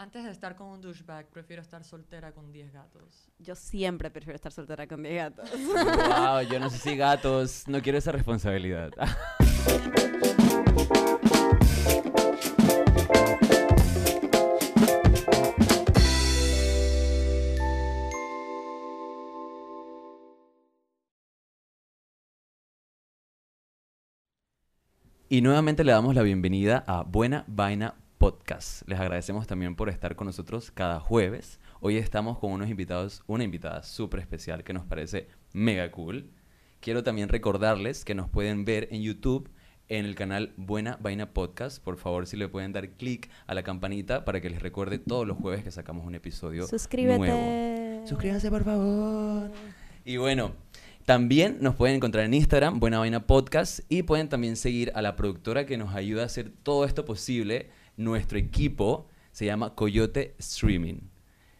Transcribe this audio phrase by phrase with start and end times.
[0.00, 3.28] Antes de estar con un douchebag, prefiero estar soltera con 10 gatos.
[3.38, 5.50] Yo siempre prefiero estar soltera con 10 gatos.
[5.52, 8.92] Wow, yo no sé si gatos, no quiero esa responsabilidad.
[25.28, 28.86] Y nuevamente le damos la bienvenida a Buena Vaina Podcast.
[28.86, 31.58] Les agradecemos también por estar con nosotros cada jueves.
[31.80, 36.30] Hoy estamos con unos invitados, una invitada súper especial que nos parece mega cool.
[36.80, 39.48] Quiero también recordarles que nos pueden ver en YouTube
[39.88, 41.82] en el canal Buena Vaina Podcast.
[41.82, 45.26] Por favor, si le pueden dar clic a la campanita para que les recuerde todos
[45.26, 47.18] los jueves que sacamos un episodio Suscríbete.
[47.18, 48.06] nuevo.
[48.06, 49.50] Suscríbanse, por favor.
[50.04, 50.52] Y bueno,
[51.06, 55.16] también nos pueden encontrar en Instagram, Buena Vaina Podcast, y pueden también seguir a la
[55.16, 57.70] productora que nos ayuda a hacer todo esto posible.
[58.00, 61.00] Nuestro equipo se llama Coyote Streaming.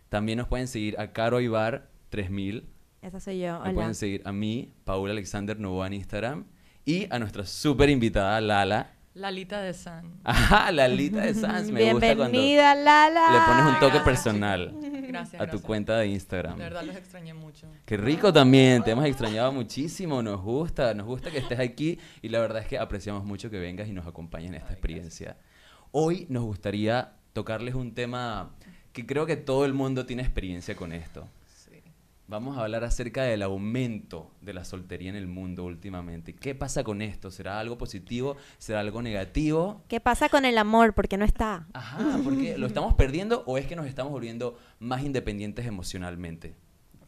[0.08, 2.66] También nos pueden seguir a Caro Ibar 3000.
[3.02, 3.58] Esa soy yo.
[3.58, 3.72] Me Hola.
[3.74, 6.46] pueden seguir a mí, Paula Alexander Novoa en Instagram.
[6.86, 8.94] Y a nuestra súper invitada, Lala.
[9.12, 10.18] Lalita de San.
[10.24, 11.70] Ajá, Lalita de Sans.
[11.70, 13.44] Me gusta cuando le Bienvenida, Lala.
[13.46, 14.74] pones un toque Gracias, personal
[15.08, 15.34] Gracias.
[15.34, 15.62] a tu gracias.
[15.62, 16.56] cuenta de Instagram.
[16.56, 17.66] De verdad los extrañé mucho.
[17.84, 22.30] Qué rico también, te hemos extrañado muchísimo, nos gusta, nos gusta que estés aquí y
[22.30, 25.36] la verdad es que apreciamos mucho que vengas y nos acompañes en esta Ay, experiencia.
[25.92, 28.54] Hoy nos gustaría tocarles un tema
[28.92, 31.26] que creo que todo el mundo tiene experiencia con esto.
[31.48, 31.82] Sí.
[32.28, 36.32] Vamos a hablar acerca del aumento de la soltería en el mundo últimamente.
[36.32, 37.32] ¿Qué pasa con esto?
[37.32, 38.36] ¿Será algo positivo?
[38.58, 39.82] ¿Será algo negativo?
[39.88, 40.94] ¿Qué pasa con el amor?
[40.94, 41.66] ¿Por qué no está?
[41.72, 46.54] Ajá, ¿porque lo estamos perdiendo o es que nos estamos volviendo más independientes emocionalmente?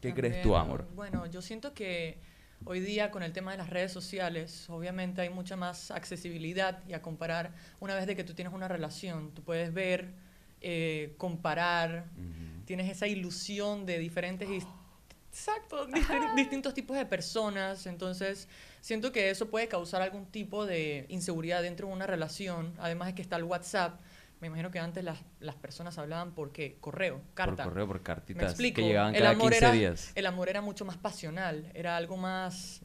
[0.01, 0.89] ¿Qué crees tú, amor?
[0.93, 2.19] Bueno, yo siento que
[2.65, 6.93] hoy día con el tema de las redes sociales, obviamente hay mucha más accesibilidad y
[6.93, 10.13] a comparar, una vez de que tú tienes una relación, tú puedes ver,
[10.61, 12.05] eh, comparar,
[12.65, 14.49] tienes esa ilusión de diferentes...
[15.29, 18.47] Exacto, disti- distintos tipos de personas, entonces
[18.81, 23.15] siento que eso puede causar algún tipo de inseguridad dentro de una relación, además de
[23.15, 23.99] que está el WhatsApp,
[24.43, 27.63] me imagino que antes las, las personas hablaban por qué, correo, carta.
[27.63, 28.75] Por correo, por Me cartitas explico.
[28.81, 30.11] que llegaban el cada amor 15 era, días.
[30.15, 32.81] El amor era mucho más pasional, era algo más...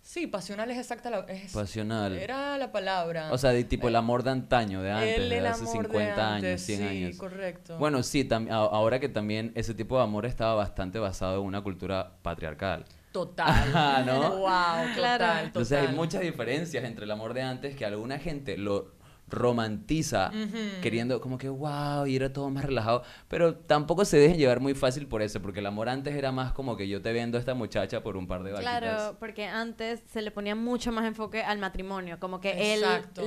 [0.00, 1.18] Sí, pasional es exacta la...
[1.28, 2.14] es- Pasional.
[2.16, 3.30] Era la palabra.
[3.30, 5.98] O sea, de tipo el amor de antaño, de antes, el, de hace amor 50
[5.98, 7.16] de años, antes, 100 sí, años.
[7.18, 7.76] correcto.
[7.76, 11.46] Bueno, sí, tam- a- ahora que también ese tipo de amor estaba bastante basado en
[11.46, 12.86] una cultura patriarcal.
[13.12, 13.48] Total.
[13.48, 14.30] Ajá, ¿no?
[14.38, 15.24] Wow, Claro.
[15.26, 18.92] total, Entonces hay muchas diferencias entre el amor de antes que alguna gente lo
[19.30, 20.30] romantiza
[20.82, 24.74] queriendo como que wow y era todo más relajado pero tampoco se dejen llevar muy
[24.74, 27.40] fácil por eso porque el amor antes era más como que yo te vendo a
[27.40, 31.04] esta muchacha por un par de vaquitas Claro, porque antes se le ponía mucho más
[31.06, 32.80] enfoque al matrimonio, como que el,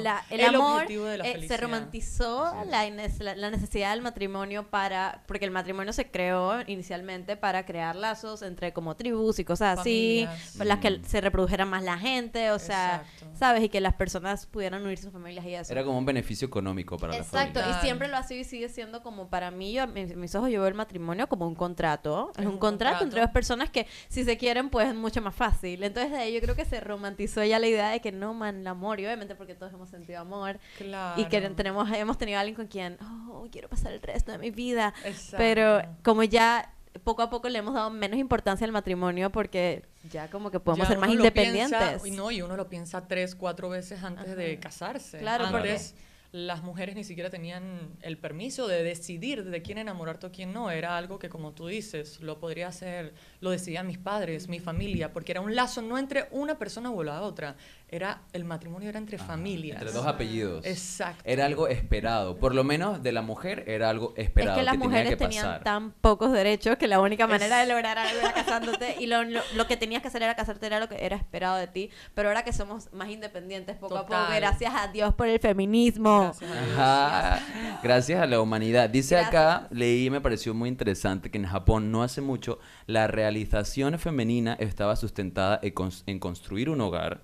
[0.04, 4.02] la- el, El amor objetivo de la eh, se romantizó la, la- la necesidad del
[4.02, 9.46] matrimonio para, porque el matrimonio se creó inicialmente para crear lazos entre como tribus y
[9.46, 10.54] cosas así, Familias.
[10.58, 11.04] por las que Mm.
[11.06, 13.38] se reprodujera más la gente, o sea, Exacto.
[13.38, 15.72] sabes, y que las personas pudieran unir sus familias y eso.
[15.72, 17.82] era como un beneficio económico para la Exacto, familia y Total.
[17.82, 20.60] siempre lo ha sido y sigue siendo como para mí, yo, mis, mis ojos, yo
[20.62, 22.32] veo el matrimonio como un contrato.
[22.34, 25.22] Es, Es un un contrato, entre dos personas que si se quieren, pues es mucho
[25.22, 25.84] más fácil.
[25.84, 28.60] Entonces de ahí yo creo que se romantizó ya la idea de que no, man,
[28.62, 30.60] el amor, y obviamente porque todos hemos sentido amor.
[30.78, 31.22] Claro.
[31.22, 34.38] Y que tenemos, hemos tenido a alguien con quien, oh, quiero pasar el resto de
[34.38, 34.94] mi vida.
[35.06, 35.38] Exacto.
[35.38, 36.74] Pero como ya
[37.04, 40.88] poco a poco le hemos dado menos importancia al matrimonio porque ya como que podemos
[40.88, 42.06] Ya ser más piensa- independientes.
[42.06, 45.20] y no, y uno lo piensa tres, cuatro veces antes de casarse.
[45.20, 45.96] Claro, Antes
[46.34, 50.72] las mujeres ni siquiera tenían el permiso de decidir de quién enamorarte o quién no.
[50.72, 55.12] Era algo que, como tú dices, lo podría hacer, lo decidían mis padres, mi familia,
[55.12, 57.56] porque era un lazo no entre una persona o la otra.
[57.94, 59.78] Era, el matrimonio era entre Ajá, familias.
[59.82, 61.22] entre dos apellidos Exacto.
[61.26, 64.72] era algo esperado por lo menos de la mujer era algo esperado Es que las
[64.76, 67.98] tenía mujeres que tenían pasar tan pocos derechos que la única manera de Es- lograr
[67.98, 70.88] algo era casándote y lo, lo, lo que tenías que hacer era casarte era lo
[70.88, 71.90] que era esperado de ti.
[72.16, 74.36] Pero ahora que somos más independientes poco a poco, Total.
[74.40, 76.32] gracias a Dios por el feminismo.
[76.40, 76.78] Gracias a Dios.
[76.80, 78.90] Ajá, gracias a la humanidad.
[78.90, 79.72] Dice acá, Gracias.
[79.72, 84.56] leí y me pareció muy interesante que en Japón no hace mucho la realización femenina
[84.60, 87.24] estaba sustentada en, cons- en construir un hogar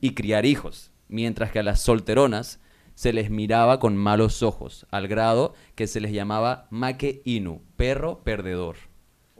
[0.00, 2.60] y criar hijos, mientras que a las solteronas
[2.94, 8.22] se les miraba con malos ojos, al grado que se les llamaba make inu, perro
[8.24, 8.76] perdedor.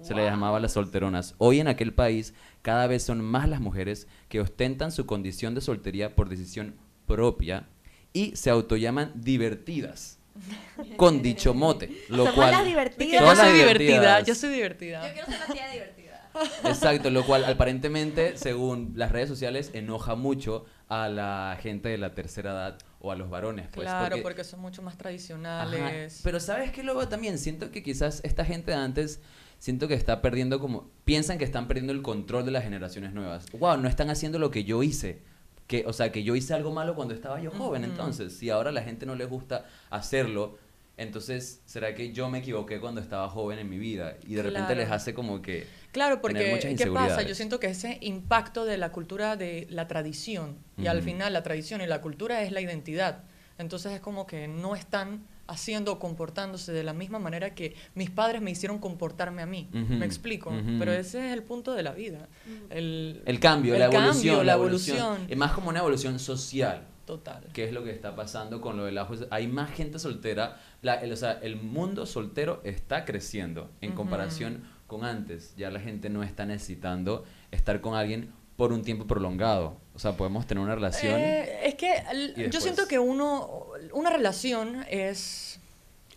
[0.03, 1.35] Se les llamaba a las solteronas.
[1.39, 5.61] Hoy en aquel país cada vez son más las mujeres que ostentan su condición de
[5.61, 6.75] soltería por decisión
[7.07, 7.69] propia
[8.13, 10.14] y se autollaman divertidas
[10.97, 13.21] con dicho mote, lo Somos cual las divertidas.
[13.21, 14.27] yo soy divertida, divertidas.
[14.27, 15.13] yo soy divertida.
[15.13, 16.05] quiero ser la tía divertida.
[16.65, 22.13] Exacto, lo cual aparentemente, según las redes sociales, enoja mucho a la gente de la
[22.15, 23.69] tercera edad o a los varones.
[23.73, 26.21] Pues, claro, porque, son mucho más tradicionales.
[26.25, 29.21] Pero sabes que luego también siento que quizás esta gente de antes
[29.59, 33.47] siento que está perdiendo como piensan que están perdiendo el control de las generaciones nuevas.
[33.53, 35.23] Wow, no están haciendo lo que yo hice.
[35.75, 38.71] Que, o sea, que yo hice algo malo cuando estaba yo joven, entonces, si ahora
[38.71, 40.57] a la gente no le gusta hacerlo,
[40.97, 44.17] entonces, ¿será que yo me equivoqué cuando estaba joven en mi vida?
[44.25, 45.67] Y de repente les hace como que...
[45.91, 47.23] Claro, porque ¿qué pasa?
[47.23, 51.43] Yo siento que ese impacto de la cultura de la tradición, y al final la
[51.43, 53.25] tradición y la cultura es la identidad.
[53.59, 58.11] Entonces es como que no están haciendo o comportándose de la misma manera que mis
[58.11, 59.69] padres me hicieron comportarme a mí.
[59.73, 60.53] ¿Me explico?
[60.79, 62.29] Pero ese es el punto de la vida.
[62.71, 65.27] El, cambio, la, evolución, la evolución.
[65.29, 66.89] Es más como una evolución social.
[67.05, 67.45] Total.
[67.53, 69.15] ¿Qué es lo que está pasando con lo del ajo?
[69.31, 70.59] Hay más gente soltera.
[70.81, 75.55] La, el, o sea, el mundo soltero está creciendo en comparación con antes.
[75.57, 79.77] Ya la gente no está necesitando estar con alguien por un tiempo prolongado.
[79.95, 81.15] O sea, podemos tener una relación.
[81.21, 85.61] Eh, es que yo siento que uno, una relación es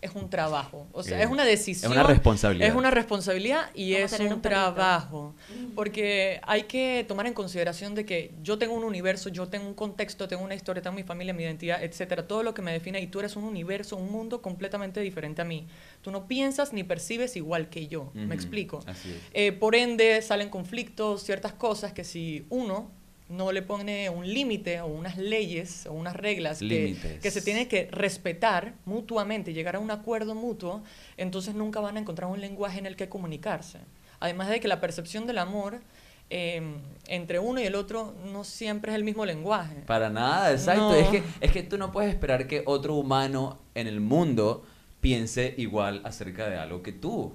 [0.02, 0.88] es un trabajo.
[0.92, 1.92] O sea, es una decisión.
[1.92, 2.70] Es una responsabilidad.
[2.70, 5.34] Es una responsabilidad y es un, trabajo.
[5.76, 9.74] Porque hay que tomar en consideración de que yo tengo un universo, yo tengo un
[9.74, 13.02] contexto, tengo una historia, tengo mi familia, mi identidad, etcétera, todo lo que me define
[13.02, 15.68] y tú eres un universo, un mundo completamente diferente a mí.
[16.02, 18.12] Tú no piensas ni percibes igual que yo.
[18.14, 18.80] ¿Me explico?
[18.86, 19.18] Así es.
[19.34, 22.92] Eh, por ende, salen conflictos, ciertas cosas que si uno
[23.30, 27.68] no le pone un límite o unas leyes o unas reglas que, que, se tiene
[27.68, 30.84] que respetar mutuamente, llegar a un acuerdo mutuo,
[31.18, 33.80] entonces nunca van a encontrar un lenguaje en el que comunicarse.
[34.20, 35.82] Además de que la percepción del amor
[36.30, 36.76] em,
[37.08, 39.76] entre uno y el otro no siempre es el mismo lenguaje.
[39.86, 40.96] Para nada, exacto.
[40.96, 44.64] Es, que, es que tú no puedes esperar que otro humano en el mundo
[45.02, 47.34] piense igual acerca de algo que tú.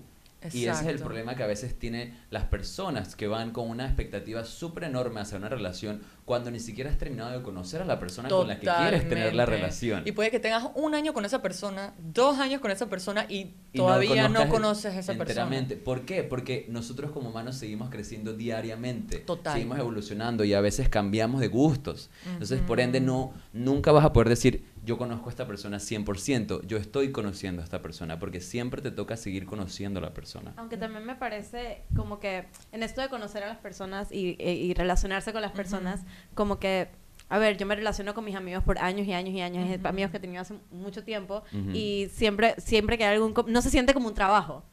[0.53, 3.87] Y ese es el problema que a veces tienen las personas que van con una
[3.87, 7.99] expectativa súper enorme hacia una relación cuando ni siquiera has terminado de conocer a la
[7.99, 10.03] persona con la que quieres tener la relación.
[10.07, 13.55] Y puede que tengas un año con esa persona, dos años con esa persona y,
[13.75, 15.77] todavía no, conoces a esa enteramente.
[15.77, 15.85] persona.
[15.85, 16.23] ¿Por qué?
[16.23, 19.19] Porque nosotros como humanos seguimos creciendo diariamente.
[19.19, 19.55] Total.
[19.55, 22.11] Seguimos evolucionando y a veces cambiamos de gustos.
[22.27, 26.67] Entonces, por ende, no, nunca vas a poder decir, yo conozco a esta persona 100%,
[26.67, 30.55] yo estoy conociendo a esta persona, porque siempre te toca seguir conociendo a la persona.
[30.57, 34.75] Aunque también me parece como que en esto de conocer a las personas y, y,
[34.75, 36.01] relacionarse con las personas,
[36.35, 36.89] como que
[37.29, 40.11] a ver, yo me relaciono con mis amigos por años y años y años, amigos
[40.11, 41.43] que he tenido hace mucho tiempo,
[41.73, 43.33] y siempre, siempre que hay algún...
[43.47, 44.65] No se siente como un trabajo.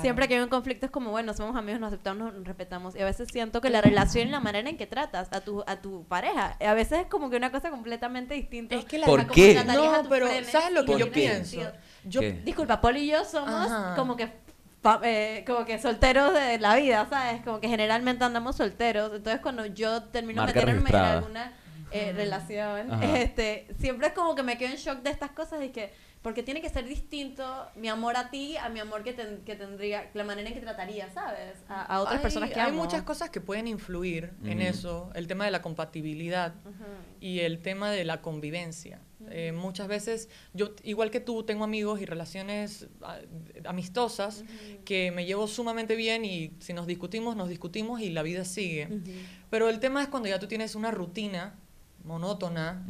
[0.00, 2.94] Siempre que hay un conflicto es como, bueno, somos amigos, nos aceptamos, nos respetamos.
[2.94, 5.64] Y a veces siento que la relación y la manera en que tratas a tu,
[5.66, 8.76] a tu pareja, a veces es como que una cosa completamente distinta.
[8.76, 9.64] Es que la ¿Por qué?
[9.66, 11.60] No, pero ¿sabes lo que yo pienso?
[12.04, 14.44] Yo, disculpa, Paul y yo somos como que
[15.02, 17.42] eh, como que solteros de la vida, ¿sabes?
[17.42, 19.12] Como que generalmente andamos solteros.
[19.14, 21.52] Entonces, cuando yo termino metiéndome en alguna
[21.90, 25.70] eh, relación, este, siempre es como que me quedo en shock de estas cosas y
[25.70, 25.92] que
[26.24, 27.44] porque tiene que ser distinto
[27.76, 31.10] mi amor a ti a mi amor que, que tendría, la manera en que trataría,
[31.10, 31.58] ¿sabes?
[31.68, 35.50] A, otras personas que hay muchas cosas que pueden influir en eso, el tema de
[35.50, 36.54] la compatibilidad
[37.20, 39.00] y el tema de la convivencia.
[39.30, 43.18] Eh, muchas veces, yo, igual que tú, tengo amigos y relaciones ah,
[43.66, 44.44] amistosas
[44.86, 48.88] que me llevo sumamente bien y si nos discutimos, nos discutimos y la vida sigue.
[49.50, 51.58] Pero el tema es cuando ya tú tienes una rutina
[52.04, 52.86] monótona,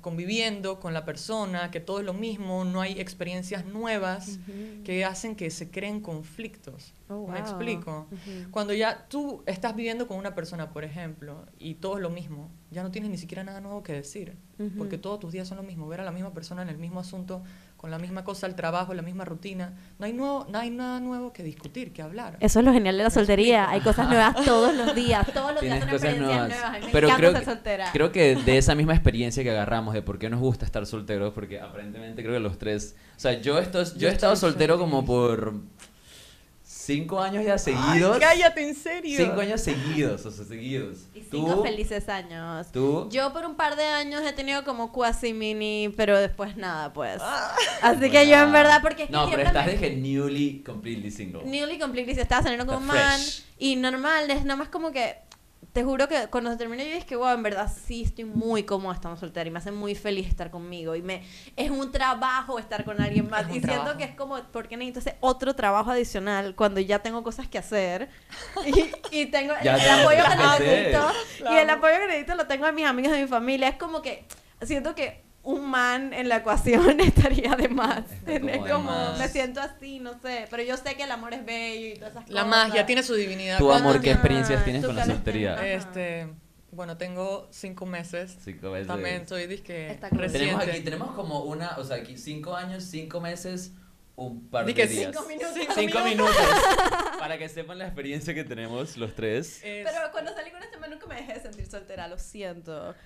[0.00, 4.38] conviviendo con la persona, que todo es lo mismo, no hay experiencias nuevas
[4.84, 6.94] que hacen que se creen conflictos.
[7.10, 8.06] Oh, ¿Me explico?
[8.50, 12.50] Cuando ya tú estás viviendo con una persona, por ejemplo, y todo es lo mismo,
[12.70, 14.36] ya no tienes ni siquiera nada nuevo que decir,
[14.76, 17.00] porque todos tus días son lo mismo, ver a la misma persona en el mismo
[17.00, 17.42] asunto,
[17.78, 20.98] con la misma cosa, el trabajo, la misma rutina, no hay, nuevo, no hay nada
[20.98, 22.36] nuevo que discutir, que hablar.
[22.40, 25.62] Eso es lo genial de la soltería, hay cosas nuevas todos los días, todos los
[25.62, 26.78] días son experiencias nuevas.
[26.90, 27.90] Pero creo, que, soltera.
[27.92, 31.32] creo que de esa misma experiencia que agarramos de por qué nos gusta estar solteros,
[31.32, 35.04] porque aparentemente creo que los tres, o sea, yo, estos, yo he estado soltero como
[35.04, 35.54] por
[36.88, 38.14] Cinco años ya seguidos.
[38.14, 39.18] Ay, cállate, en serio.
[39.18, 41.00] Cinco años seguidos, o sea, seguidos.
[41.14, 42.72] Y cinco felices años.
[42.72, 43.10] ¿Tú?
[43.10, 47.18] Yo por un par de años he tenido como cuasi mini, pero después nada, pues.
[47.20, 47.54] Ah.
[47.82, 51.10] Así que yo en verdad, porque es que No, pero estás de que newly completely
[51.10, 51.44] single.
[51.44, 53.20] Newly completely, estaba saliendo con un man.
[53.58, 55.27] Y normal, es nada más como que
[55.72, 58.64] te juro que cuando se termina yo es que, wow, en verdad sí estoy muy
[58.64, 61.22] cómoda estando soltera y me hace muy feliz estar conmigo y me
[61.56, 65.00] es un trabajo estar con alguien más y siento que es como, ¿por qué necesito
[65.00, 68.08] ese otro trabajo adicional cuando ya tengo cosas que hacer
[69.10, 71.12] y, tengo el, apoyo que necesito.
[71.50, 74.02] y el apoyo que necesito lo tengo de mis amigos de mi familia, es como
[74.02, 74.24] que
[74.62, 78.04] siento que un man en la ecuación estaría de más.
[78.68, 80.46] Como, me siento así, no sé.
[80.50, 82.34] Pero yo sé que el amor es bello y todas esas la cosas.
[82.34, 83.58] La magia tiene su divinidad.
[83.58, 85.54] Tu amor, ¿qué experiencias tienes con la soltería?
[85.66, 86.28] Este,
[86.70, 88.36] Bueno, tengo cinco meses.
[88.44, 88.86] Cinco meses.
[88.88, 90.18] También soy disque Está cool.
[90.18, 90.48] reciente.
[90.48, 93.72] Tenemos aquí, tenemos como una, o sea, aquí cinco años, cinco meses,
[94.16, 94.90] un par de días.
[95.14, 95.54] cinco minutos.
[95.74, 96.36] Cinco minutos.
[97.18, 99.60] Para que sepan la experiencia que tenemos los tres.
[99.64, 102.94] Es- Pero cuando salí con este man nunca me dejé de sentir soltera, lo siento.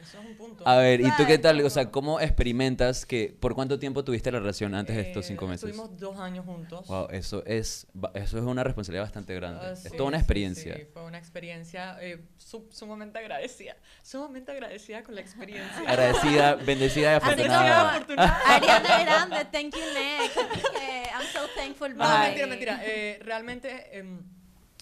[0.00, 0.66] Eso es un punto.
[0.66, 1.60] A ver, ¿y tú qué tal?
[1.60, 5.28] O sea, ¿cómo experimentas que, por cuánto tiempo tuviste la relación antes de estos Eh,
[5.28, 5.68] cinco meses?
[5.70, 6.86] Estuvimos dos años juntos.
[6.86, 9.60] Wow, eso es, eso es una responsabilidad bastante grande.
[9.62, 10.74] Ah, es toda una experiencia.
[10.76, 13.76] Sí, fue una experiencia eh, su- sumamente agradecida.
[14.02, 15.82] Sumamente agradecida con la experiencia.
[15.86, 18.04] Agradecida, bendecida y afortunada.
[18.46, 20.36] Ariana Grande, thank you next.
[20.80, 22.18] Eh, I'm so thankful, No, bye.
[22.28, 22.80] mentira, mentira.
[22.84, 24.22] Eh, realmente, em,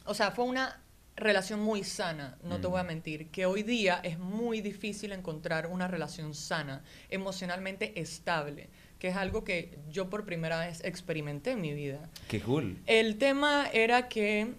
[0.04, 0.80] o sea, fue una
[1.18, 2.87] relación muy sana, no te voy a Mm.
[2.87, 9.16] mentir, que hoy día es muy difícil encontrar una relación sana, emocionalmente estable, que es
[9.16, 12.08] algo que yo por primera vez experimenté en mi vida.
[12.28, 12.78] Qué cool.
[12.87, 14.54] El tema era que...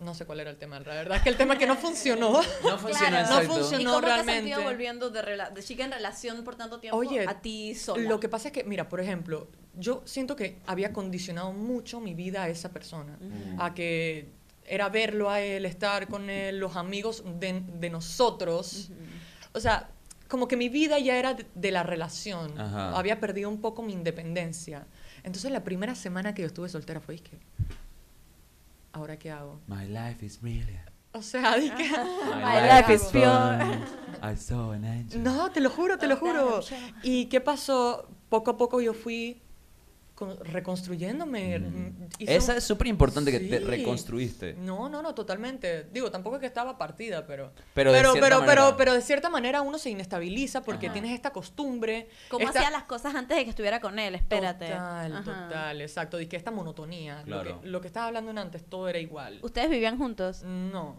[0.00, 2.40] No sé cuál era el tema, la verdad es que el tema que no funcionó.
[2.64, 3.46] No funciona Claro.
[3.46, 3.82] No funcionó.
[3.82, 4.32] ¿Y cómo te has realmente.
[4.50, 5.22] sentido volviendo de,
[5.54, 8.08] de chica en relación por tanto tiempo Oye, a ti sola?
[8.08, 12.14] Lo que pasa es que, mira, por ejemplo, yo siento que había condicionado mucho mi
[12.14, 13.18] vida a esa persona,
[13.58, 14.28] a que
[14.70, 18.90] era verlo a él, estar con él, los amigos de, de nosotros.
[19.52, 19.90] O sea,
[20.28, 22.58] como que mi vida ya era de, de la relación.
[22.58, 22.96] Ajá.
[22.96, 24.86] Había perdido un poco mi independencia.
[25.24, 27.36] Entonces la primera semana que yo estuve soltera fue, que
[28.92, 29.60] ¿ahora qué hago?
[29.66, 30.88] My life is brilliant.
[31.12, 31.74] O sea, dije,
[32.36, 33.80] My life is pure.
[34.22, 35.22] I saw an angel.
[35.22, 36.60] No, te lo juro, te lo Oh, juro.
[37.02, 38.08] ¿Y qué pasó?
[38.28, 39.42] Poco a poco yo fui
[40.26, 41.58] reconstruyéndome.
[41.58, 42.08] Mm.
[42.18, 44.54] Esa un- es súper importante que te reconstruiste.
[44.54, 45.84] No, no, no, totalmente.
[45.92, 47.52] Digo, tampoco es que estaba partida, pero...
[47.74, 48.62] Pero de pero, cierta pero, manera.
[48.64, 50.92] pero, pero de cierta manera uno se inestabiliza porque Ajá.
[50.94, 52.08] tienes esta costumbre.
[52.28, 54.14] ¿Cómo esta- hacía las cosas antes de que estuviera con él?
[54.14, 54.66] Espérate.
[54.66, 55.24] Total, Ajá.
[55.48, 56.20] total, exacto.
[56.20, 57.22] Y que esta monotonía.
[57.24, 57.50] Claro.
[57.50, 59.38] Lo que, lo que estaba hablando en antes, todo era igual.
[59.42, 60.42] ¿Ustedes vivían juntos?
[60.42, 60.94] No.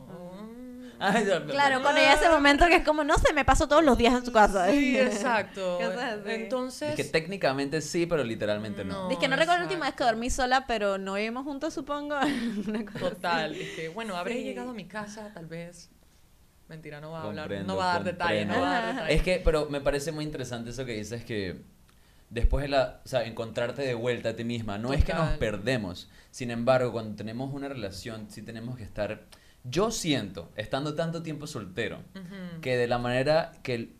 [1.01, 1.81] Ay, no, no, Claro, no.
[1.81, 4.25] cuando llega ese momento que es como, no sé, me paso todos los días en
[4.25, 4.69] su casa.
[4.71, 5.79] Sí, exacto.
[6.25, 6.89] Entonces...
[6.91, 9.03] Es que técnicamente sí, pero literalmente no.
[9.03, 9.07] No.
[9.09, 12.15] Dice que no recuerdo la última vez que dormí sola, pero no vivimos juntos, supongo.
[12.67, 13.15] Una cosa así.
[13.15, 14.43] Total, es que bueno, habré Sí.
[14.43, 15.89] llegado a mi casa, tal vez.
[16.69, 18.61] Mentira, no va a hablar, Comprendo, no va a dar detalles, no comprendo.
[18.65, 18.93] va a dar Ajá.
[19.01, 19.17] detalles.
[19.17, 21.61] Es que, pero me parece muy interesante eso que dices que
[22.29, 25.31] después de la, o sea, encontrarte de vuelta a ti misma, no es que nos
[25.37, 26.09] perdemos.
[26.31, 29.23] Sin embargo, cuando tenemos una relación, sí tenemos que estar,
[29.63, 31.99] yo siento, estando tanto tiempo soltero,
[32.61, 33.93] que de la manera que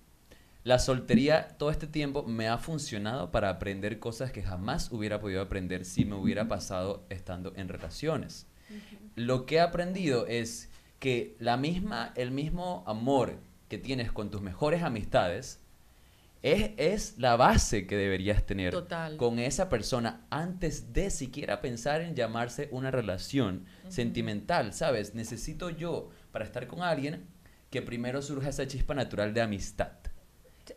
[0.64, 5.42] la soltería todo este tiempo me ha funcionado para aprender cosas que jamás hubiera podido
[5.42, 8.48] aprender si me hubiera pasado estando en relaciones.
[9.16, 13.40] Lo que he aprendido es que la misma, el mismo amor
[13.70, 15.60] que tienes con tus mejores amistades
[16.44, 19.18] es, es la base que deberías tener Total.
[19.18, 25.14] con esa persona antes de siquiera pensar en llamarse una relación sentimental, ¿sabes?
[25.14, 27.28] Necesito yo, para estar con alguien,
[27.70, 29.92] que primero surja esa chispa natural de amistad.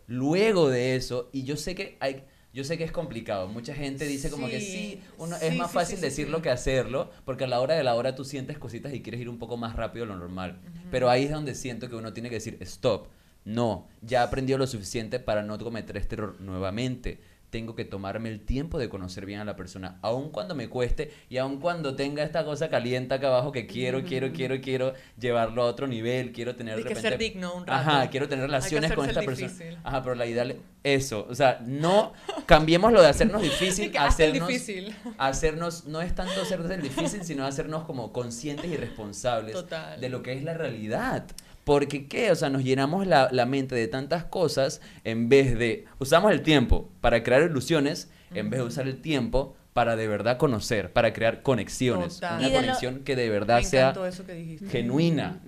[0.06, 2.25] Luego de eso, y yo sé que hay...
[2.52, 3.49] Yo sé que es complicado.
[3.49, 7.11] Mucha gente dice como que Sí, uno, sí, es más sí, fácil decirlo que hacerlo,
[7.25, 9.56] porque a la hora de la hora tú sientes cositas y quieres ir un poco
[9.56, 10.61] más rápido de lo normal.
[10.88, 13.09] Pero ahí es donde siento que uno tiene que decir, stop,
[13.45, 17.21] no, ya aprendió lo suficiente para no cometer este error nuevamente.
[17.51, 21.13] Tengo que tomarme el tiempo de conocer bien a la persona, aun cuando me cueste
[21.29, 25.63] y aun cuando tenga esta cosa caliente acá abajo que quiero, quiero, quiero, quiero llevarlo
[25.63, 27.91] a otro nivel, quiero tener Hay de que ser repente- digno un rato.
[27.91, 29.53] Ajá, quiero tener relaciones con esta persona.
[29.85, 32.13] Ajá, pero la idea eso, o sea, no
[32.45, 34.93] cambiemos lo de hacernos difícil, que hacernos difícil.
[35.17, 40.01] hacernos no es tanto hacernos difícil, sino hacernos como conscientes y responsables Total.
[40.01, 41.25] de lo que es la realidad.
[41.64, 42.30] Porque, ¿qué?
[42.30, 45.87] O sea, nos llenamos la, la mente de tantas cosas en vez de...
[45.99, 50.37] Usamos el tiempo para crear ilusiones en vez de usar el tiempo para de verdad
[50.37, 52.14] conocer, para crear conexiones.
[52.16, 52.38] Total.
[52.38, 55.40] Una lo- conexión que de verdad Me sea eso que genuina.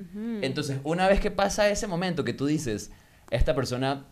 [0.43, 2.91] Entonces, una vez que pasa ese momento que tú dices,
[3.31, 4.07] esta persona,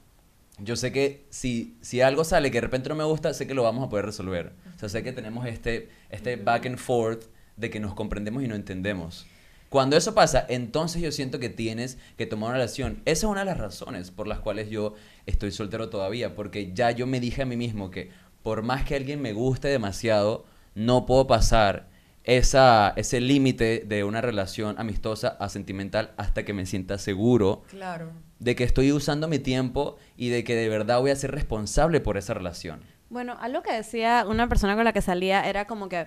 [0.58, 3.54] yo sé que si, si algo sale que de repente no me gusta, sé que
[3.54, 4.52] lo vamos a poder resolver.
[4.76, 7.24] O sea, sé que tenemos este, este back and forth
[7.56, 9.26] de que nos comprendemos y no entendemos.
[9.74, 13.02] Cuando eso pasa, entonces yo siento que tienes que tomar una relación.
[13.06, 14.94] Esa es una de las razones por las cuales yo
[15.26, 18.12] estoy soltero todavía, porque ya yo me dije a mí mismo que
[18.44, 20.44] por más que alguien me guste demasiado,
[20.76, 21.88] no puedo pasar
[22.22, 28.12] esa, ese límite de una relación amistosa a sentimental hasta que me sienta seguro Claro.
[28.38, 32.00] de que estoy usando mi tiempo y de que de verdad voy a ser responsable
[32.00, 32.80] por esa relación.
[33.10, 36.06] Bueno, algo que decía una persona con la que salía era como que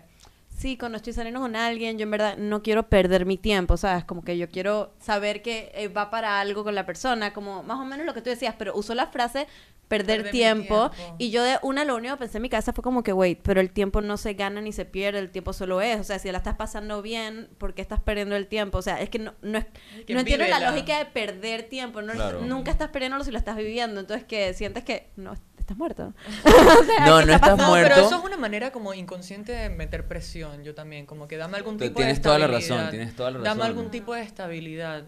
[0.57, 4.03] sí, cuando estoy saliendo con alguien, yo en verdad no quiero perder mi tiempo, ¿sabes?
[4.03, 7.79] Como que yo quiero saber que eh, va para algo con la persona, como más
[7.79, 9.47] o menos lo que tú decías, pero usó la frase
[9.87, 11.15] perder, tiempo, tiempo.
[11.17, 13.39] y yo de una lo único que pensé en mi cabeza fue como que, wait,
[13.41, 16.19] pero el tiempo no se gana ni se pierde, el tiempo solo es, o sea,
[16.19, 18.79] si la estás pasando bien, ¿por qué estás perdiendo el tiempo?
[18.79, 19.65] O sea, es que no, no, es,
[20.05, 22.41] que no entiendo la lógica de perder tiempo, no, Claro.
[22.41, 25.35] nunca estás perdiéndolo si lo estás viviendo, entonces que sientes que no,
[25.67, 26.13] estás muerto.
[27.05, 27.49] No, ¿qué no está estás?
[27.51, 27.99] No, pero muerto.
[28.07, 31.77] eso es una manera como inconsciente de meter presión, yo también, como que dame algún
[31.77, 32.75] tipo tienes de toda la estabilidad.
[32.77, 33.61] razón, tienes toda la Dame razón.
[33.77, 35.03] algún tipo de estabilidad.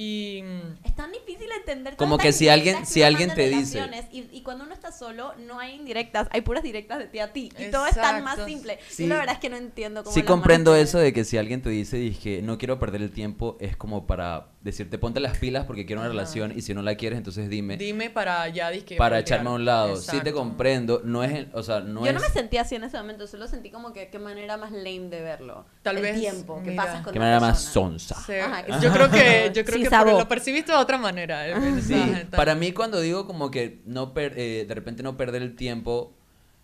[0.00, 0.44] Y
[0.84, 4.42] Es tan difícil entender Como que si alguien- si alguien te dice- relaciones, Y, y
[4.42, 7.50] cuando uno está solo, no hay indirectas, hay puras directas de ti a ti.
[7.58, 8.78] Y todo es tan más simple.
[8.88, 9.04] Sí.
[9.04, 11.62] Y la verdad es que no entiendo cómo Sí comprendo eso de que si alguien
[11.62, 15.64] te dice, dije, no quiero perder el tiempo, es como para decirte, ponte las pilas
[15.66, 16.14] porque quiero una Ajá.
[16.18, 19.38] relación y si no la quieres, entonces dime, dime para ya disque para voltear.
[19.38, 19.96] echarme a un lado.
[19.96, 22.14] Sí te comprendo, no es, o sea, no Yo es...
[22.14, 25.08] no me sentí así en ese momento, solo sentí como que qué manera más lame
[25.10, 25.64] de verlo.
[25.82, 28.16] Tal el vez, tiempo que pasas con Qué manera más sonsa.
[28.22, 31.46] Se- Ajá, que- yo creo que, yo creo que por- lo percibiste de otra manera.
[31.46, 32.36] el Sí, mensaje, tal.
[32.36, 36.12] para mí cuando digo como que no per- eh, de repente no perder el tiempo,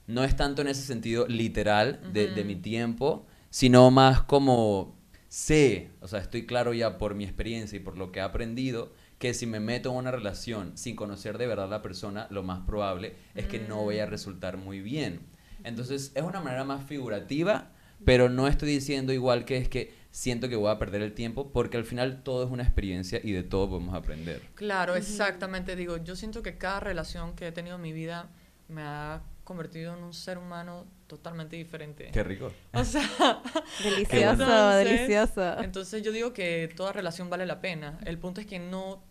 [0.08, 4.96] no es tanto en ese sentido literal de, de mi tiempo, sino más como
[5.34, 8.92] sé, o sea, estoy claro ya por mi experiencia y por lo que he aprendido,
[9.18, 12.44] que si me meto en una relación sin conocer de verdad a la persona, lo
[12.44, 13.86] más probable es que no Mm.
[13.86, 15.20] vaya a resultar muy bien.
[15.64, 17.72] Entonces es una manera más figurativa,
[18.04, 21.50] pero no estoy diciendo igual que es que siento que voy a perder el tiempo,
[21.52, 24.40] porque al final todo es una experiencia y de todo podemos aprender.
[24.54, 25.74] Claro, exactamente.
[25.74, 28.30] Digo, yo siento que cada relación que he tenido en mi vida
[28.68, 32.10] me ha convertido en un ser humano totalmente diferente.
[32.12, 32.50] Qué rico.
[32.72, 33.02] O sea,
[33.82, 35.58] Delicioso, Entonces- delicioso.
[35.62, 37.98] entonces yo digo que toda relación vale la pena.
[38.04, 39.02] El punto es que no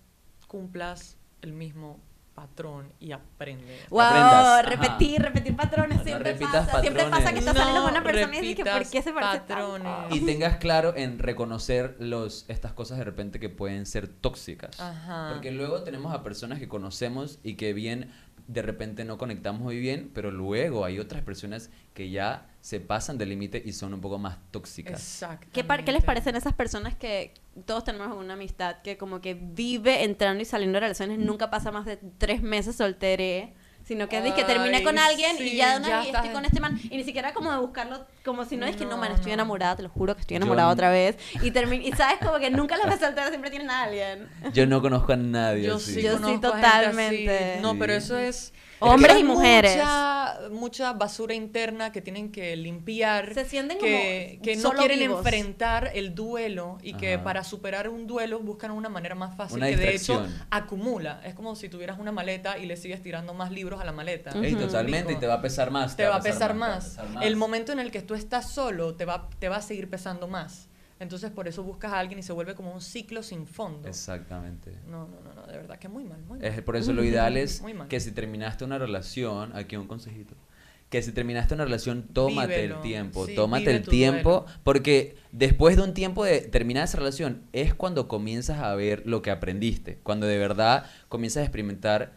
[0.47, 1.99] cumplas el mismo
[2.33, 3.87] patrón y aprendes.
[3.91, 4.65] Wow, aprendas.
[4.65, 6.81] repetir, repetir patrones No siempre pasa.
[6.81, 9.13] Siempre pasa que estás No saliendo con una persona y dices que ¿por qué se
[9.13, 9.83] parece patrones.
[9.83, 10.15] tanto?
[10.15, 14.79] Y tengas claro en reconocer los, estas cosas de repente que pueden ser tóxicas.
[14.79, 15.29] Ajá.
[15.31, 18.11] Porque luego tenemos a personas que conocemos y que bien
[18.47, 23.17] de repente no conectamos muy bien, pero luego hay otras personas que ya se pasan
[23.17, 24.99] del límite y son un poco más tóxicas.
[24.99, 25.47] Exacto.
[25.51, 27.33] ¿Qué, par- ¿Qué les parecen esas personas que
[27.65, 31.71] todos tenemos una amistad que como que vive entrando y saliendo de relaciones, nunca pasa
[31.71, 33.53] más de tres meses solteré,
[33.85, 36.07] sino que es que terminé Ay, con alguien y sí, ya de una ya vez
[36.13, 38.85] estoy con este man y ni siquiera como de buscarlo como si no es que
[38.85, 41.91] no, No, man, estoy enamorada, te lo juro que estoy enamorada otra vez y y
[41.93, 44.29] sabes como que nunca las ves solteras siempre tienen a alguien.
[44.53, 45.95] Yo no conozco a nadie Yo así.
[45.95, 47.51] sí, Yo sí, conozco a gente totalmente.
[47.53, 47.61] así.
[47.61, 47.77] No, Sí.
[47.79, 48.53] pero eso es...
[48.83, 49.75] Hombres es y mujeres.
[49.75, 53.33] Mucha, mucha basura interna que tienen que limpiar.
[53.33, 55.19] Se sienten que, como que no quieren vivos.
[55.19, 59.67] enfrentar el duelo y que para superar un duelo buscan una manera más fácil Una
[59.67, 61.21] que de hecho acumula.
[61.23, 64.31] Es como si tuvieras una maleta y le sigues tirando más libros a la maleta.
[64.31, 64.57] Ujú.
[64.57, 65.95] totalmente, y te va a pesar más.
[65.95, 66.85] te va a pesar más.
[66.85, 67.25] pesar más.
[67.25, 70.27] El momento en el que tú estás solo te va, te va a seguir pesando
[70.27, 70.67] más.
[70.99, 73.87] Entonces por eso buscas a alguien y se vuelve como un ciclo sin fondo.
[73.87, 74.71] Exactamente.
[74.87, 76.47] No, no, no, no, de verdad que muy mal, muy mal.
[76.47, 77.87] Es por eso lo ideal es Muy mal.
[77.87, 80.35] que si terminaste una relación, aquí un consejito,
[80.89, 82.75] que si terminaste una relación, tómate Vívelo.
[82.75, 84.59] el tiempo, Sí, tómate el tiempo, duelo.
[84.63, 89.21] porque después de un tiempo de terminar esa relación es cuando comienzas a ver lo
[89.21, 92.11] que aprendiste, cuando de verdad comienzas a experimentar,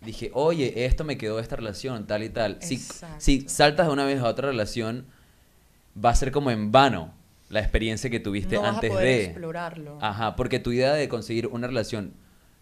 [0.00, 2.58] dije, oye, esto me quedó de esta relación, tal y tal.
[2.60, 2.80] Si,
[3.18, 5.06] si saltas de una vez a otra relación,
[6.02, 7.12] va a ser como en vano
[7.48, 9.24] la experiencia que tuviste no vas antes a poder de...
[9.24, 9.98] explorarlo.
[10.00, 12.12] Ajá, porque tu idea de conseguir una relación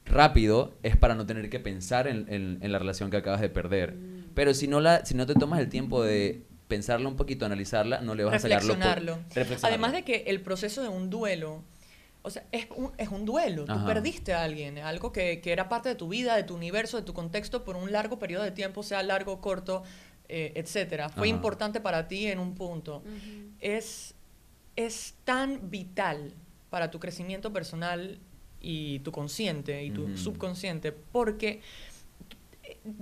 [0.08, 3.48] rápido es para no tener que pensar en, en- en la relación que acabas de
[3.48, 3.94] perder.
[3.94, 4.24] Mm.
[4.34, 8.00] Pero si no, la, si no te tomas el tiempo de pensarla un poquito, analizarla,
[8.00, 9.18] no le vas a sacar lo.
[9.62, 11.62] Además de que el proceso de un duelo,
[12.22, 13.64] o sea, es un, es un duelo.
[13.64, 13.86] Tú Ajá.
[13.86, 17.02] perdiste a alguien, algo que, que era parte de tu vida, de tu universo, de
[17.04, 19.82] tu contexto por un largo periodo de tiempo, sea largo, corto,
[20.28, 21.08] eh, etcétera.
[21.08, 21.36] Fue Ajá.
[21.36, 23.02] importante para ti en un punto.
[23.60, 24.14] Es,
[24.76, 26.34] es tan vital
[26.70, 28.18] para tu crecimiento personal
[28.60, 31.60] y tu consciente y tu subconsciente, porque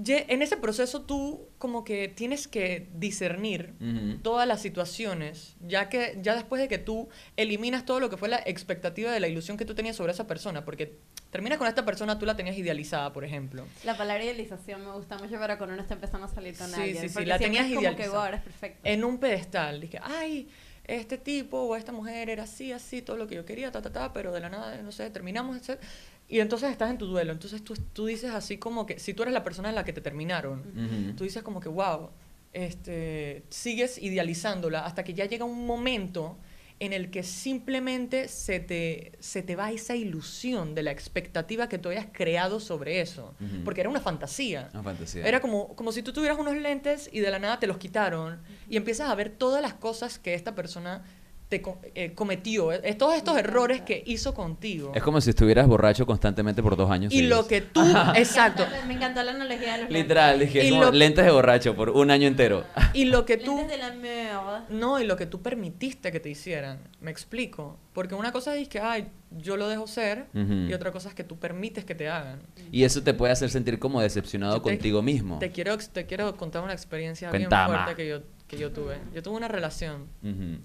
[0.02, 4.18] ye- en ese proceso tú como que tienes que discernir Ujú.
[4.22, 8.28] todas las situaciones, ya que ya después de que tú eliminas todo lo que fue
[8.28, 10.98] la expectativa de la ilusión que tú tenías sobre esa persona, porque
[11.30, 13.64] terminas con esta persona, tú la tenías idealizada, por ejemplo.
[13.84, 16.74] La palabra idealización me gusta mucho para cuando uno está empezando a salir con Sí,
[16.80, 17.02] alguien.
[17.02, 18.18] sí, sí, porque la tenías es como que, idealizada.
[18.18, 18.80] wow, eres perfecto.
[18.84, 20.48] En un pedestal, dije, ay,
[20.86, 23.92] este tipo o esta mujer era así, así, todo lo que yo quería, ta, ta,
[23.92, 25.80] ta, pero de la nada, no sé, terminamos, etc.
[26.28, 29.22] Y entonces estás en tu duelo, entonces tú, tú dices así como que, si tú
[29.22, 31.16] eres la persona en la que te terminaron, Ujú.
[31.16, 32.10] tú dices como que, wow,
[32.52, 36.38] este, sigues idealizándola hasta que ya llega un momento
[36.78, 41.78] en el que simplemente se te, se te va esa ilusión de la expectativa que
[41.78, 43.34] tú hayas creado sobre eso.
[43.64, 44.68] Porque era una fantasía.
[44.74, 45.26] Una fantasía.
[45.26, 48.40] Era como, como si tú tuvieras unos lentes y de la nada te los quitaron
[48.68, 51.02] y empiezas a ver todas las cosas que esta persona
[51.48, 54.90] te co- eh, cometió, eh, todos estos Me errores que hizo contigo.
[54.96, 57.12] Es como si estuvieras borracho constantemente por dos años.
[57.12, 57.80] y lo que tú,
[58.16, 61.76] exacto, Me encantó la analogía de los Literal, dije, Y como lo- lentes de borracho
[61.76, 62.64] por un año entero.
[62.94, 63.46] y lo que lentes.
[63.46, 64.66] tú Lentes de la mierda.
[64.70, 66.80] No, y lo que tú permitiste que te hicieran.
[67.00, 67.78] Me explico.
[67.92, 71.24] Porque una cosa es que, ay, yo lo dejo ser, y otra cosa es que
[71.24, 72.40] tú permites que te hagan.
[72.72, 75.38] Y eso te puede hacer sentir como decepcionado Yo te- contigo mismo.
[75.38, 78.98] Te quiero, te quiero contar una experiencia Cuenta, bien fuerte que yo, que yo tuve.
[79.14, 80.58] Yo tuve una relación Ujú.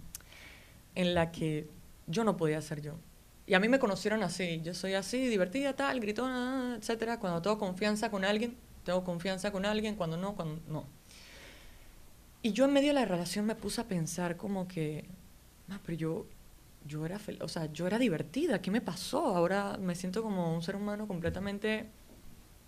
[0.95, 1.67] En la que
[2.07, 2.95] yo no podía ser yo.
[3.47, 4.61] Y a mí me conocieron así.
[4.63, 7.19] Yo soy así, divertida, tal, gritona, etcétera.
[7.19, 9.95] Cuando tengo confianza con alguien, tengo confianza con alguien.
[9.95, 10.85] Cuando no, cuando no.
[12.43, 15.05] Y yo en medio de la relación me puse a pensar como que,
[15.67, 16.25] "Ma, pero yo,
[16.87, 18.61] yo era, o sea, yo era divertida.
[18.61, 19.35] ¿Qué me pasó?
[19.35, 21.87] Ahora me siento como un ser humano completamente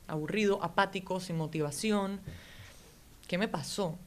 [0.07, 2.19] aburrido, apático, sin motivación.
[3.27, 3.97] ¿Qué me pasó?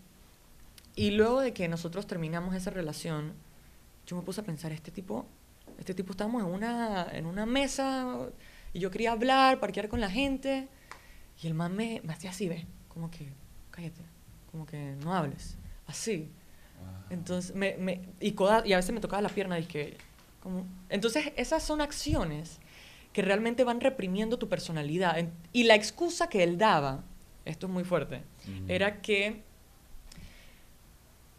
[0.95, 3.33] Y luego de que nosotros terminamos esa relación,
[4.07, 5.27] yo me puse a pensar, este tipo,
[5.79, 8.29] este tipo estábamos en una, en una mesa
[8.73, 10.69] y yo quería hablar, parquear con la gente
[11.43, 12.65] y el man me, me hacía así, ¿ves?
[12.89, 13.33] Como que,
[13.71, 14.01] cállate,
[14.51, 16.31] como que no hables, así.
[17.11, 19.97] Entonces, me, me, y, coda- y a veces me tocaba la pierna que,
[20.43, 22.59] como, entonces esas son acciones
[23.13, 25.19] que realmente van reprimiendo tu personalidad.
[25.19, 27.05] En- y la excusa que él daba,
[27.45, 28.65] esto es muy fuerte, Ujú.
[28.69, 29.43] era que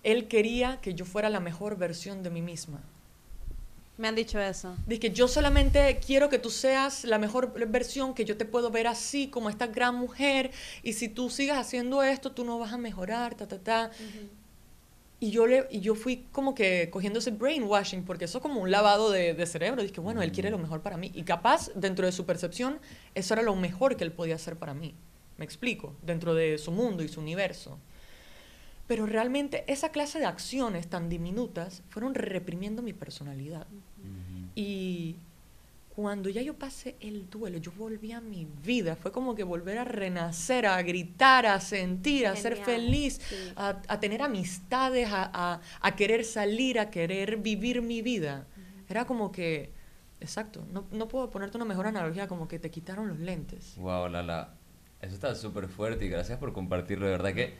[0.07, 2.79] él quería que yo fuera la mejor versión de mí misma.
[3.97, 4.73] Me han dicho eso.
[4.85, 8.71] Dice que yo solamente quiero que tú seas la mejor versión, que yo te puedo
[8.71, 12.71] ver así, como esta gran mujer, y si tú sigas haciendo esto, tú no vas
[12.71, 13.91] a mejorar, ta, ta, ta.
[15.19, 18.61] Y yo, le, y yo fui como que cogiendo ese brainwashing, porque eso es como
[18.61, 19.83] un lavado de, de cerebro.
[19.83, 21.11] Dije, bueno, él quiere lo mejor para mí.
[21.15, 22.79] Y capaz, dentro de su percepción,
[23.13, 24.95] eso era lo mejor que él podía hacer para mí.
[25.35, 27.77] Me explico, dentro de su mundo y su universo.
[28.87, 33.67] Pero realmente esa clase de acciones tan diminutas fueron reprimiendo mi personalidad.
[34.55, 35.17] Y
[35.95, 38.95] cuando ya yo pasé el duelo, yo volví a mi vida.
[38.95, 43.35] Fue como que volver a renacer, a gritar, a sentir, a ser feliz, sí.
[43.55, 48.45] a, a tener amistades, a, a- a querer salir, a querer vivir mi vida.
[48.87, 49.71] Era como que,
[50.21, 53.73] exacto, no, no puedo ponerte una mejor analogía, como que te quitaron los lentes.
[53.77, 54.53] Wow, Lala.
[55.01, 57.05] Eso está súper fuerte y gracias por compartirlo.
[57.05, 57.53] De verdad que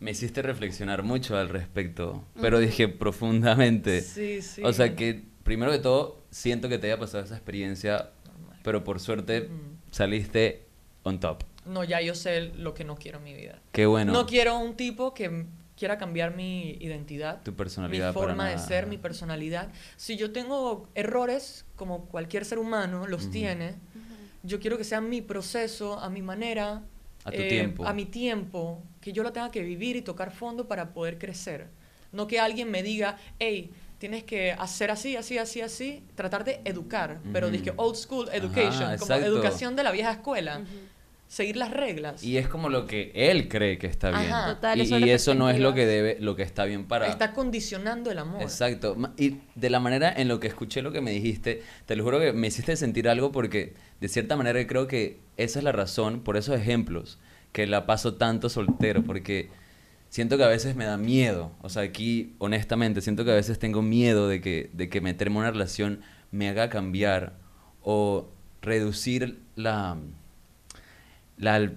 [0.00, 2.24] me hiciste reflexionar mucho al respecto.
[2.40, 4.00] Pero dije profundamente.
[4.00, 4.62] Sí, sí.
[4.64, 8.58] O sea que, primero de todo, siento que te haya pasado esa experiencia, Normal.
[8.64, 9.76] pero por suerte Ujú.
[9.90, 10.66] saliste
[11.02, 11.42] on top.
[11.66, 13.60] No, ya yo sé lo que no quiero en mi vida.
[13.72, 14.12] Qué bueno.
[14.12, 15.44] No quiero un tipo que
[15.76, 17.42] quiera cambiar mi identidad.
[17.42, 19.68] Tu personalidad Mi forma de ser, mi personalidad.
[19.96, 23.32] Si yo tengo errores, como cualquier ser humano los Ujú.
[23.32, 23.74] tiene,
[24.42, 26.82] yo quiero que sea mi proceso, a mi manera,
[27.24, 27.86] A tu tiempo.
[27.86, 31.66] a mi tiempo, que yo lo tenga que vivir y tocar fondo para poder crecer.
[32.12, 36.60] No que alguien me diga, hey, tienes que hacer así, así, así, así, tratar de
[36.64, 39.26] educar, pero dije old school Ajá, education, como exacto.
[39.26, 40.62] educación de la vieja escuela,
[41.28, 42.24] seguir las reglas.
[42.24, 44.32] Y es como lo que él cree que está bien.
[44.32, 44.54] Ajá.
[44.54, 46.64] Total, y eso es y lo eso no es lo que debe, lo que está
[46.64, 47.06] bien para.
[47.08, 48.42] Está condicionando el amor.
[48.42, 48.96] Exacto.
[49.18, 52.18] Y de la manera en lo que escuché lo que me dijiste, te lo juro
[52.18, 56.20] que me hiciste sentir algo porque de cierta manera creo que esa es la razón,
[56.20, 57.18] por esos ejemplos,
[57.52, 59.48] que la paso tanto soltero, porque
[60.08, 61.52] siento que a veces me da miedo.
[61.62, 65.36] O sea, aquí, honestamente, siento que a veces tengo miedo de que, de que meterme
[65.36, 67.34] en una relación me haga cambiar
[67.82, 68.28] o
[68.62, 69.96] reducir la,
[71.36, 71.70] la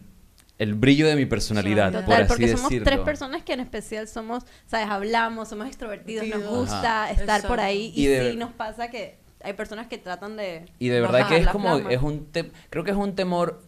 [0.60, 2.86] el brillo de mi personalidad, Total, por así porque somos decirlo.
[2.86, 7.12] tres personas que en especial somos, sabes, hablamos, somos extrovertidos, nos gusta Ajá.
[7.12, 10.66] estar por ahí Y y, de- sí nos pasa que hay personas que tratan de
[10.80, 11.92] Y de verdad que es como, flama.
[11.92, 13.62] es un te- creo que es un temor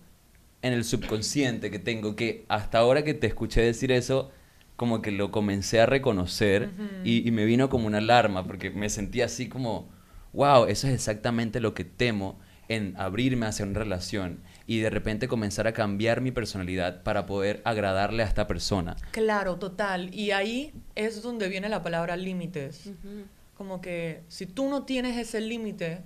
[0.62, 4.32] en el subconsciente que tengo, que hasta ahora que te escuché decir eso,
[4.76, 6.88] como que lo comencé a reconocer Ujú.
[7.04, 9.90] y, y me vino como una alarma, porque me sentí así como,
[10.34, 15.28] wow, eso es exactamente lo que temo en abrirme hacia una relación y de repente
[15.28, 18.96] comenzar a cambiar mi personalidad para poder agradarle a esta persona.
[19.12, 20.12] Claro, total.
[20.14, 22.88] Y ahí es donde viene la palabra límites.
[22.88, 23.26] Ujú.
[23.56, 26.04] Como que si tú no tienes ese límite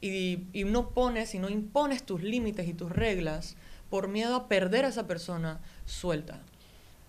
[0.00, 3.56] y, y no pones y no impones tus límites y tus reglas
[3.90, 6.40] por miedo a perder a esa persona, suelta.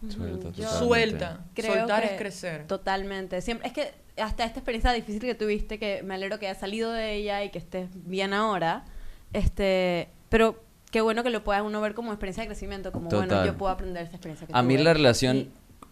[0.10, 0.68] Suelta, Yo.
[0.70, 1.46] Suelta.
[1.54, 2.68] creo Soltar que es crecer.
[2.68, 3.42] Totalmente.
[3.42, 6.92] Siempre, es que hasta esta experiencia difícil que tuviste, que me alegro que hayas salido
[6.92, 8.84] de ella y que estés bien ahora,
[9.32, 13.28] este, pero qué bueno que lo pueda uno ver como experiencia de crecimiento, como bueno,
[13.30, 13.46] Total.
[13.48, 15.38] yo puedo aprender esta experiencia que A mí la relación...
[15.38, 15.50] Y-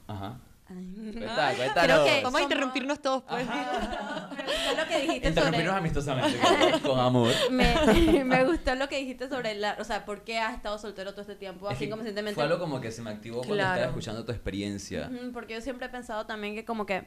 [0.07, 0.39] Ajá.
[0.75, 0.93] Ay.
[0.95, 2.05] Cuenta, Creo cuéntanos.
[2.09, 3.45] que Vamos a interrumpirnos todos, pues.
[3.45, 5.79] gustó lo que dijiste Interrumpirnos sobre...
[5.79, 6.39] amistosamente,
[6.71, 7.31] con, con amor.
[7.49, 9.75] Me, me gustó lo que dijiste sobre la...
[9.79, 11.67] O sea, ¿por qué has estado soltero todo este tiempo?
[11.69, 12.35] Es Así que conscientemente.
[12.35, 13.73] Fue algo como que se me activó cuando Claro.
[13.75, 15.09] estaba escuchando tu experiencia.
[15.33, 17.05] Porque yo siempre he pensado también que como que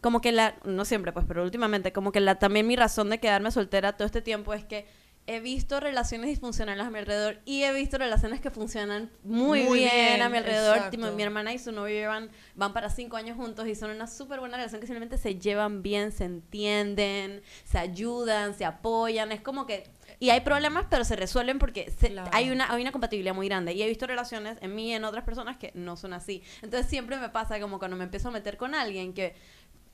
[0.00, 3.20] como que la no siempre pues pero últimamente como que la también mi razón de
[3.20, 4.86] quedarme soltera todo este tiempo es que
[5.26, 9.78] he visto relaciones disfuncionales a mi alrededor y he visto relaciones que funcionan muy, Muy
[9.78, 10.90] bien, bien, a mi alrededor.
[10.90, 14.06] Tipo, mi hermana y su novio llevan, van para cinco años juntos y son una
[14.06, 19.32] súper buena relación que simplemente se llevan bien, se entienden, se ayudan, se apoyan.
[19.32, 19.84] Es como que...
[20.20, 22.30] Y hay problemas, pero se resuelven porque se- Claro.
[22.32, 23.72] hay, una, hay una compatibilidad muy grande.
[23.72, 26.42] Y he visto relaciones en mí y en otras personas que no son así.
[26.62, 29.34] Entonces siempre me pasa como cuando me empiezo a meter con alguien que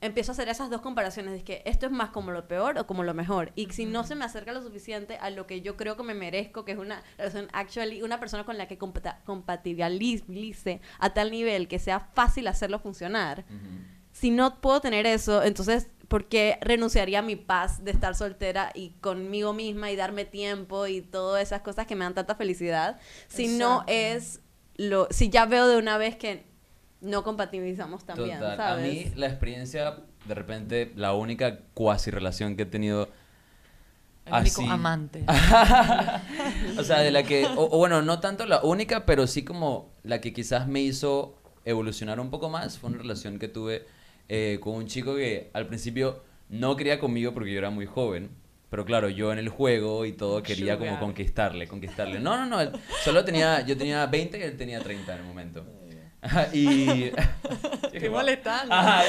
[0.01, 2.87] empiezo a hacer esas dos comparaciones de que esto es más como lo peor o
[2.87, 3.51] como lo mejor.
[3.55, 6.15] Y si no se me acerca lo suficiente a lo que yo creo que me
[6.15, 11.67] merezco, que es una relación actually, una persona con la que compatibilice a tal nivel
[11.67, 13.45] que sea fácil hacerlo funcionar.
[13.47, 13.85] Ujú.
[14.11, 18.71] Si no puedo tener eso, entonces, ¿por qué renunciaría a mi paz de estar soltera
[18.73, 22.99] y conmigo misma y darme tiempo y todas esas cosas que me dan tanta felicidad?
[23.29, 23.93] Si no Exacto.
[23.93, 24.41] es
[24.75, 26.50] lo, si ya veo de una vez que
[27.01, 28.57] no compatibilizamos también, Total.
[28.57, 28.89] ¿sabes?
[28.89, 33.09] A mí la experiencia, de repente, la única cuasi relación que he tenido
[34.25, 34.65] El así.
[34.67, 35.25] amante.
[36.77, 39.91] o sea, de la que, o, o bueno, no tanto la única, pero sí como
[40.03, 43.85] la que quizás me hizo evolucionar un poco más, fue una relación que tuve
[44.29, 48.29] eh, con un chico que al principio no quería conmigo porque yo era muy joven.
[48.69, 52.21] Pero claro, yo en el juego y todo quería como conquistarle, conquistarle.
[52.21, 52.71] No, no, no, él
[53.03, 55.65] solo tenía, yo tenía 20 y él tenía 30 en el momento.
[56.53, 57.11] Y...
[57.91, 58.73] Qué molestando.
[58.73, 59.03] Ajá,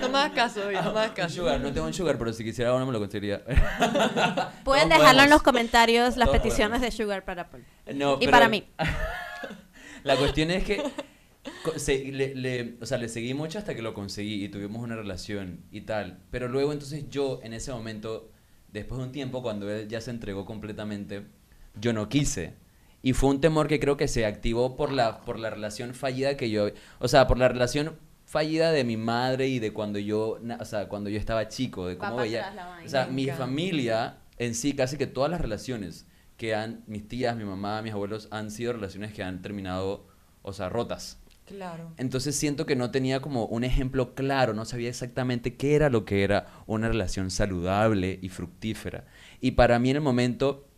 [0.00, 1.36] No me hagas caso, oye, no me hagas caso.
[1.36, 3.42] sugar, no tengo un sugar, pero si quisiera uno me lo conseguiría.
[4.64, 5.28] Pueden Todos dejarlo en podemos.
[5.30, 6.96] los comentarios las Todos peticiones podemos.
[6.96, 7.64] de Sugar para Paul.
[7.94, 8.64] No, Y pero para mí.
[10.02, 10.82] La cuestión es que
[11.76, 14.96] se- le, le- o sea, le seguí mucho hasta que lo conseguí y tuvimos una
[14.96, 16.18] relación y tal.
[16.30, 18.30] Pero luego entonces yo en ese momento,
[18.68, 21.26] después de un tiempo, cuando él ya se entregó completamente,
[21.80, 22.54] yo no quise.
[23.02, 26.36] Y fue un temor que creo que se activó por la, por la relación fallida
[26.36, 26.68] que yo...
[26.98, 30.88] O sea, por la relación fallida de mi madre y de cuando yo, o sea,
[30.88, 32.52] cuando yo estaba chico, de cómo veía...
[32.52, 32.80] la.
[32.84, 36.06] O sea, mi familia en sí, casi que todas las relaciones
[36.38, 40.06] que han, mis tías, mi mamá, mis abuelos, han sido relaciones que han terminado,
[40.40, 41.20] o sea, rotas.
[41.44, 41.92] Claro.
[41.98, 46.06] Entonces siento que no tenía como un ejemplo claro, no sabía exactamente qué era lo
[46.06, 49.04] que era una relación saludable y fructífera.
[49.42, 50.69] Y para mí en el momento,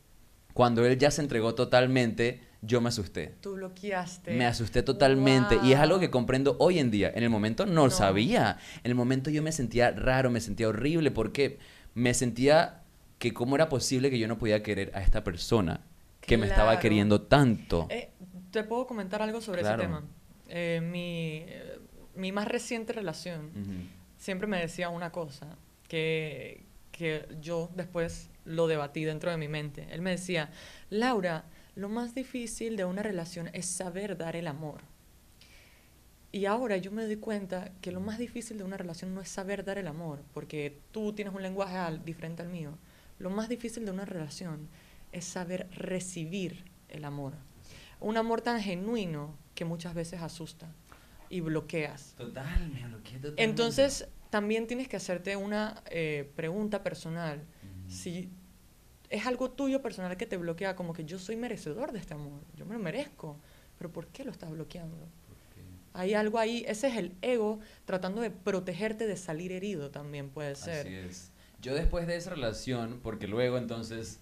[0.54, 3.34] cuando él ya se entregó totalmente, yo me asusté.
[3.40, 4.32] Tú bloqueaste.
[4.34, 6.12] Me asusté totalmente y es algo que Wow.
[6.12, 7.10] comprendo hoy en día.
[7.14, 8.58] En el momento no, lo sabía.
[8.84, 11.58] En el momento yo me sentía raro, me sentía horrible porque
[11.94, 12.82] me sentía
[13.18, 15.80] que cómo era posible que yo no podía querer a esta persona
[16.20, 17.86] que me estaba queriendo tanto.
[17.90, 18.10] Eh,
[18.52, 19.82] ¿Te puedo comentar algo sobre Claro.
[19.82, 20.04] ese tema?
[20.48, 21.78] Eh, mi, eh,
[22.14, 23.50] mi más reciente relación
[24.18, 25.56] siempre me decía una cosa
[25.88, 29.86] que, que yo después lo debatí dentro de mi mente.
[29.90, 30.50] Él me decía,
[30.90, 34.80] Laura, lo más difícil de una relación es saber dar el amor.
[36.34, 39.28] Y ahora yo me doy cuenta que lo más difícil de una relación no es
[39.28, 42.78] saber dar el amor, porque tú tienes un lenguaje al- diferente al mío.
[43.18, 44.68] Lo más difícil de una relación
[45.12, 47.34] es saber recibir el amor.
[48.00, 50.72] Un amor tan genuino que muchas veces asusta
[51.28, 52.14] y bloqueas.
[52.16, 53.42] Total, me bloqueé totalmente.
[53.44, 57.44] Entonces, también tienes que hacerte una eh, pregunta personal.
[57.92, 58.30] Si
[59.10, 62.40] es algo tuyo personal que te bloquea, como que yo soy merecedor de este amor,
[62.56, 63.36] yo me lo merezco,
[63.78, 64.96] pero ¿por qué lo estás bloqueando?
[65.94, 70.54] Hay algo ahí, ese es el ego tratando de protegerte de salir herido también puede
[70.54, 70.86] ser.
[70.86, 71.30] Así es.
[71.60, 74.18] Yo después de esa relación, porque luego entonces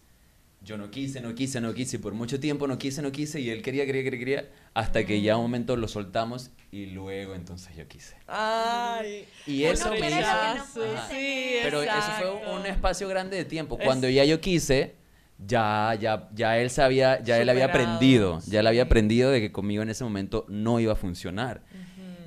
[0.63, 3.41] yo no quise, no quise, no quise, y por mucho tiempo no quise, no quise,
[3.41, 7.35] y él quería, quería, quería, quería, hasta que ya un momento lo soltamos y luego
[7.35, 8.17] entonces yo quise.
[8.27, 11.09] Ay, Y eso no Ajá.
[11.09, 11.63] tener.
[11.63, 13.77] Pero eso fue un espacio grande de tiempo.
[13.79, 14.95] Es- Cuando ya yo quise,
[15.39, 18.87] ya, ya, ya él sabía, ya él había aprendido, ya él había sí.
[18.87, 21.63] aprendido de que conmigo en ese momento no iba a funcionar.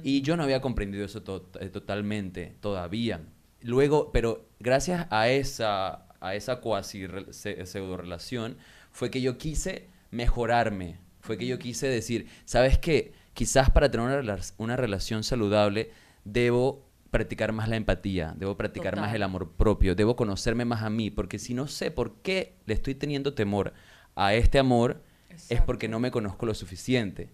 [0.05, 3.21] Y yo no había comprendido eso to- eh, totalmente todavía.
[3.61, 8.57] Luego, pero gracias a esa, a esa cuasi pseudo relación,
[8.91, 10.97] fue que yo quise mejorarme.
[11.19, 13.13] Fue que yo quise decir, ¿sabes qué?
[13.33, 15.91] Quizás para tener una, rela- una relación saludable
[16.25, 20.89] debo practicar más la empatía, debo practicar más el amor propio, debo conocerme más a
[20.89, 23.73] mí, porque si no sé por qué le estoy teniendo temor
[24.15, 25.01] a este amor,
[25.49, 27.29] es porque no me conozco lo suficiente.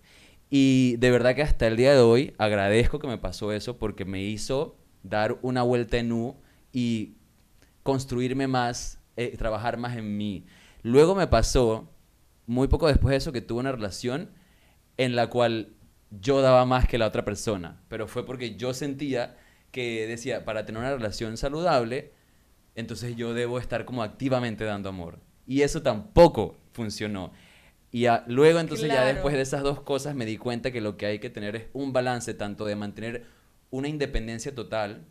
[0.49, 4.03] Y de verdad que hasta el día de hoy agradezco que me pasó eso porque
[4.05, 6.35] me hizo dar una vuelta en U
[6.73, 7.13] y
[7.83, 10.45] construirme más, eh, trabajar más en mí.
[10.83, 11.89] Luego me pasó,
[12.45, 14.29] muy poco después de eso, que tuve una relación
[14.97, 15.73] en la cual
[16.11, 19.37] yo daba más que la otra persona, pero fue porque yo sentía
[19.71, 22.11] que decía, para tener una relación saludable,
[22.75, 25.19] entonces yo debo estar como activamente dando amor.
[25.45, 27.31] Y eso tampoco funcionó.
[27.91, 30.97] Y a- luego entonces ya después de esas dos cosas me di cuenta que lo
[30.97, 33.25] que hay que tener es un balance tanto de mantener
[33.71, 35.05] una independencia total,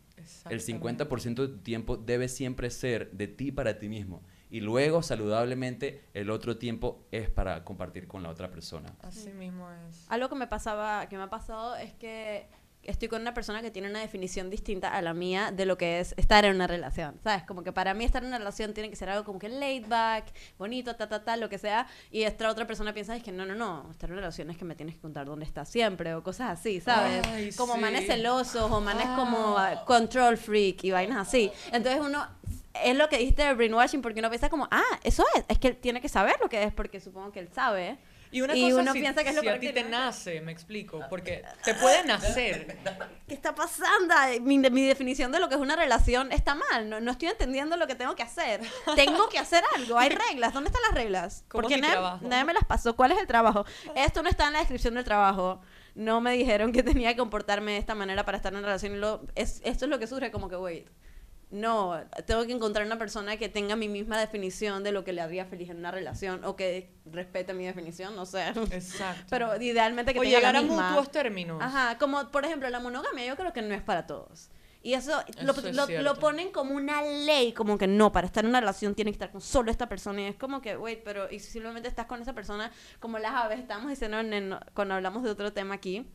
[0.50, 1.08] el Exactamente.
[1.08, 4.22] 50% de tu tiempo debe siempre ser de ti para ti mismo.
[4.50, 8.94] Y luego, saludablemente, el otro tiempo es para compartir con la otra persona.
[9.00, 10.06] Así mismo es.
[10.08, 12.48] Algo que me pasaba, que me ha pasado es que
[12.88, 16.00] estoy con una persona que tiene una definición distinta a la mía de lo que
[16.00, 17.44] es estar en una relación, ¿sabes?
[17.44, 19.86] Como que para mí estar en una relación tiene que ser algo como que laid
[19.86, 20.24] back,
[20.58, 23.44] bonito, ta, ta, ta, lo que sea, y esta otra persona piensa es que no,
[23.44, 26.14] no, no, estar en una relación es que me tienes que contar dónde estás siempre,
[26.14, 27.26] o cosas así, ¿sabes?
[27.26, 27.80] Ay, como sí.
[27.80, 29.16] manes celosos, o manes Ah.
[29.16, 31.50] como ah, control freak y vainas así.
[31.72, 32.26] Entonces uno...
[32.84, 35.68] Es lo que dijiste de brainwashing, porque uno piensa como, ah, eso es, es que
[35.68, 37.98] él tiene que saber lo que es, porque supongo que él sabe.
[38.30, 40.40] Y una Y cosa uno si, piensa que es lo si a ti te nace,
[40.40, 42.78] me explico, porque te puede nacer.
[43.26, 44.14] ¿Qué está pasando?
[44.42, 46.88] Mi, mi definición de lo que es una relación está mal.
[46.88, 48.60] No, no estoy entendiendo lo que tengo que hacer.
[48.96, 49.98] Tengo que hacer algo.
[49.98, 50.52] Hay reglas.
[50.52, 51.44] ¿Dónde están las reglas?
[51.48, 52.96] ¿Cómo Porque nadie, nadie me las pasó.
[52.96, 53.64] ¿Cuál es el trabajo?
[53.94, 55.60] Esto no está en la descripción del trabajo.
[55.94, 59.00] No me dijeron que tenía que comportarme de esta manera para estar en relación.
[59.00, 60.86] Lo, es, esto es lo que surge como que, wait.
[61.50, 65.22] No, tengo que encontrar una persona que tenga mi misma definición de lo que le
[65.22, 68.48] haría feliz en una relación o que respete mi definición, no sé.
[68.70, 69.24] Exacto.
[69.30, 70.90] Pero idealmente que o tenga la llegar a misma.
[70.90, 71.58] mutuos términos.
[71.62, 74.50] Ajá, como por ejemplo la monogamia, yo creo que no es para todos.
[74.82, 75.10] Y eso,
[75.42, 78.94] lo, es lo- ponen como una ley, como que no, para estar en una relación
[78.94, 80.20] tiene que estar con solo esta persona.
[80.20, 83.32] Y es como que, wait, pero y si simplemente estás con esa persona, como las
[83.32, 86.06] aves, estábamos diciendo en- en- cuando hablamos de otro tema aquí,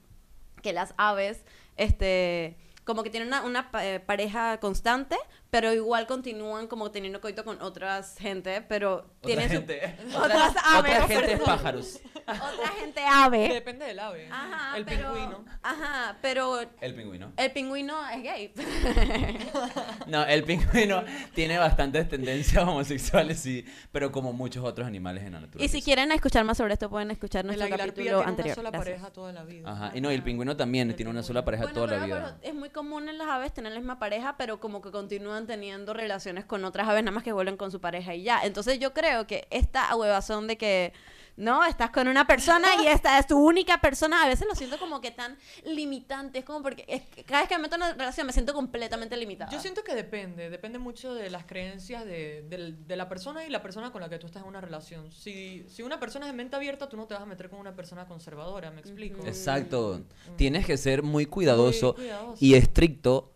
[0.62, 1.44] que las aves,
[1.76, 5.18] este, como que tienen una, una eh, pareja constante,
[5.54, 10.50] pero igual continúan como teniendo coito con otras gente, pero Otra tienen su- gente, otras
[10.50, 11.46] otra, aves, otra gente perdón.
[11.46, 12.00] pájaros.
[12.26, 13.50] otra gente ave.
[13.54, 14.28] Depende del ave.
[14.32, 15.46] Ajá, el pero, pingüino.
[15.62, 17.32] Ajá, pero El pingüino.
[17.38, 18.54] el pingüino es gay.
[20.08, 25.38] No, el pingüino tiene bastantes tendencias homosexuales, sí, pero como muchos otros animales en la
[25.40, 25.72] y naturaleza.
[25.72, 28.46] si quieren escuchar más sobre esto, pueden escuchar El nuestro pía capítulo tiene anterior.
[28.48, 28.94] una sola Gracias.
[28.96, 29.72] pareja toda la vida.
[29.72, 32.06] Ajá, y no, y el pingüino también El tiene una sola pareja Bueno, toda la
[32.06, 32.38] vida.
[32.42, 35.43] pero es muy común en las aves tener la misma pareja, pero como que continúan
[35.48, 38.42] teniendo relaciones con otras aves, nada más que vuelven con su pareja y ya.
[38.44, 40.94] Entonces yo creo que esta huevazón de que,
[41.36, 44.78] no, estás con una persona y esta es tu única persona, a veces lo siento
[44.78, 46.38] como que tan limitante.
[46.40, 48.54] Es como porque es que cada vez que me meto en una relación me siento
[48.54, 49.50] completamente limitada.
[49.52, 53.50] Yo siento que depende, depende mucho de las creencias de, del- de la persona y
[53.50, 55.12] la persona con la que tú estás en una relación.
[55.12, 57.60] Si, si una persona es de mente abierta, tú no te vas a meter con
[57.60, 59.26] una persona conservadora, ¿me explico?
[59.26, 60.02] Exacto.
[60.36, 62.46] Tienes que ser muy cuidadoso, Muy cuidadoso.
[62.46, 63.33] y estricto.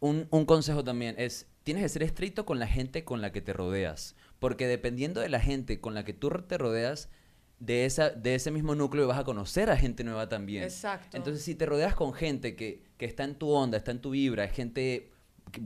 [0.00, 3.40] Un, un consejo también es, tienes que ser estricto con la gente con la que
[3.40, 4.16] te rodeas.
[4.38, 7.10] Porque dependiendo de la gente con la que tú te rodeas,
[7.58, 10.64] de, esa, de ese mismo núcleo vas a conocer a gente nueva también.
[10.64, 11.16] Exacto.
[11.16, 14.10] Entonces, si te rodeas con gente que, que está en tu onda, está en tu
[14.10, 15.12] vibra, es gente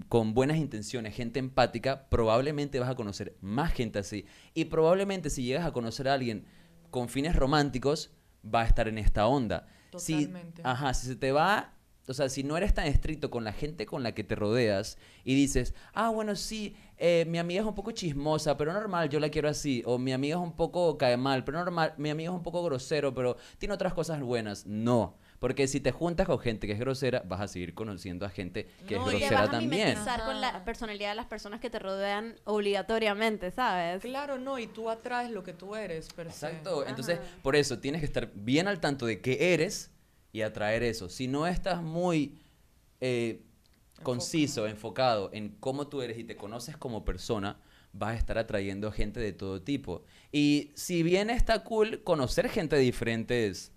[0.08, 4.26] con buenas intenciones, gente empática, probablemente vas a conocer más gente así.
[4.54, 6.46] Y probablemente si llegas a conocer a alguien
[6.90, 8.10] con fines románticos,
[8.44, 9.66] va a estar en esta onda.
[9.96, 10.62] Si, Totalmente.
[10.64, 11.73] ajá, si se te va,
[12.06, 14.98] o sea, si no eres tan estricto con la gente con la que te rodeas
[15.24, 19.18] y dices, ah, bueno, sí, eh, mi amiga es un poco chismosa, pero normal, yo
[19.20, 19.82] la quiero así.
[19.86, 22.62] O mi amiga es un poco cae mal, pero normal, mi amiga es un poco
[22.62, 24.66] grosero, pero tiene otras cosas buenas.
[24.66, 25.16] No.
[25.40, 28.68] Porque si te juntas con gente que es grosera, vas a seguir conociendo a gente
[28.86, 29.98] que No, es y te grosera vas a también.
[30.24, 34.02] con la personalidad de las personas que te rodean obligatoriamente, ¿sabes?
[34.02, 36.46] Claro, no, y tú atraes lo que tú eres, per se.
[36.46, 36.86] Exacto.
[36.86, 37.28] Entonces, Ajá.
[37.42, 39.90] por eso tienes que estar bien al tanto de qué eres
[40.34, 41.08] y atraer eso.
[41.08, 42.34] Si no estás muy
[43.00, 43.40] eh,
[44.02, 47.60] conciso, enfocado en cómo tú eres y te conoces como persona,
[47.92, 50.02] vas a estar atrayendo gente de todo tipo.
[50.32, 53.70] Y si bien está cool conocer gente de diferentes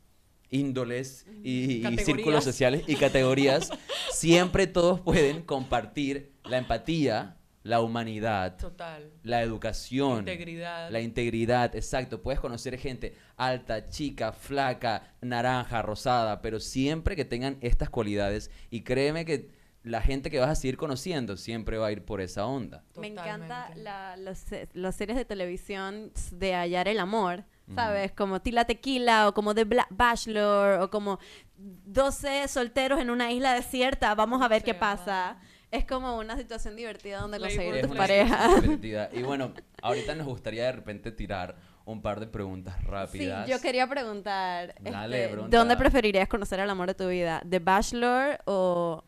[0.50, 3.70] índoles y, círculos sociales y categorías,
[4.12, 7.37] siempre todos pueden compartir la empatía,
[7.68, 9.12] la humanidad, Total.
[9.24, 10.90] la educación, Integridad.
[10.90, 12.22] la integridad, exacto.
[12.22, 18.50] Puedes conocer gente alta, chica, flaca, naranja, rosada, pero siempre que tengan estas cualidades.
[18.70, 19.52] Y créeme que
[19.84, 22.84] la gente que vas a seguir conociendo siempre va a ir por esa onda.
[22.98, 27.44] Me encanta la, los, las series de televisión de hallar el amor,
[27.76, 28.12] ¿sabes?
[28.14, 31.20] Como Tila Tequila o como The Bla- Bachelor o como
[31.58, 35.38] 12 solteros en una isla desierta, vamos a ver qué pasa.
[35.72, 38.62] Es como una situación divertida donde conseguir Es tus una parejas.
[38.62, 39.10] divertida.
[39.14, 43.50] Y bueno, ahorita nos gustaría de repente tirar un par de preguntas Sí, rápidas.
[43.50, 45.58] yo quería preguntar, Dale, este, pregunta.
[45.58, 47.42] ¿dónde preferirías conocer al amor de tu vida?
[47.50, 49.04] ¿The Bachelor o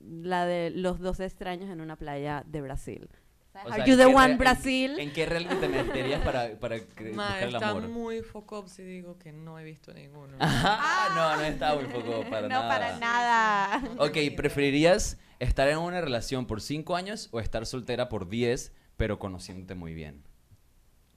[0.00, 3.08] la de los dos extraños en una playa de Brasil?
[3.54, 4.98] O Are sea, you ¿en the qué one, Brasil?
[4.98, 7.88] ¿En, qué reality te meterías para, para cre- Ma, buscar el está amor?
[7.88, 10.36] muy foco si digo que no he visto ninguno.
[10.40, 12.68] Ah, no, no está muy poco para no nada.
[12.68, 13.82] para nada.
[13.98, 19.18] Ok, ¿preferirías estar en una relación por 5 años o estar soltera por 10, pero
[19.18, 20.22] conociéndote muy bien?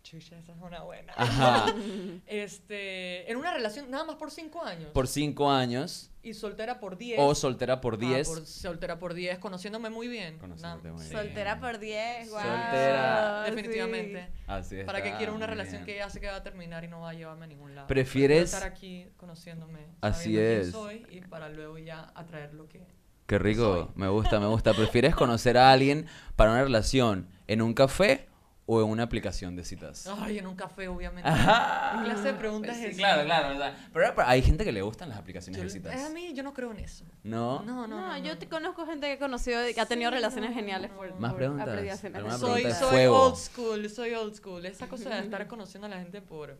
[0.03, 1.13] Chucha, esa es una buena.
[1.17, 1.65] Ajá.
[2.27, 4.89] Este, en una relación nada más por cinco años.
[4.91, 7.19] Por 5 años y soltera por 10.
[7.19, 8.27] o soltera por Ah, 10.
[8.27, 10.37] por soltera por 10, conociéndome muy bien.
[10.37, 11.09] Conociéndote muy sí.
[11.09, 11.21] bien.
[11.23, 12.43] Soltera por 10, guau.
[12.43, 13.43] Soltera.
[13.45, 14.27] Definitivamente.
[14.45, 15.85] Así ¿Para qué quiero una relación bien.
[15.85, 17.87] que ya sé que va a terminar y no va a llevarme a ningún lado?
[17.87, 19.79] ¿Prefieres- Prefiero estar aquí conociéndome.
[20.01, 20.71] Así sabiendo quién es.
[20.71, 22.85] soy y para luego ya atraer lo que.
[23.27, 23.87] Qué rico, Soy.
[23.95, 24.73] me gusta, me gusta.
[24.73, 26.05] ¿Prefieres conocer a alguien
[26.35, 28.27] para una relación en un café
[28.67, 30.07] o en una aplicación de citas?
[30.19, 31.27] Ay, en un café, obviamente.
[31.27, 31.97] Ajá.
[31.99, 32.97] ¿Qué clase de preguntas Sí, es esa?
[32.97, 33.55] claro, claro.
[33.55, 35.95] o sea, pero, pero hay gente que le gustan las aplicaciones Yo- de citas.
[35.95, 37.03] eh, a mí yo no creo en eso.
[37.23, 37.63] ¿No?
[37.63, 38.17] No, no, No, no.
[38.19, 38.37] yo no.
[38.37, 41.19] te conozco gente que he conocido que ha tenido Sí, relaciones no, geniales no, por.
[41.19, 41.67] Más por preguntas.
[41.67, 42.15] aplicaciones.
[42.17, 43.21] ¿Alguna soy pregunta de soy fuego?
[43.23, 44.65] old school, soy old school.
[44.67, 46.57] Esa cosa de estar conociendo a la gente por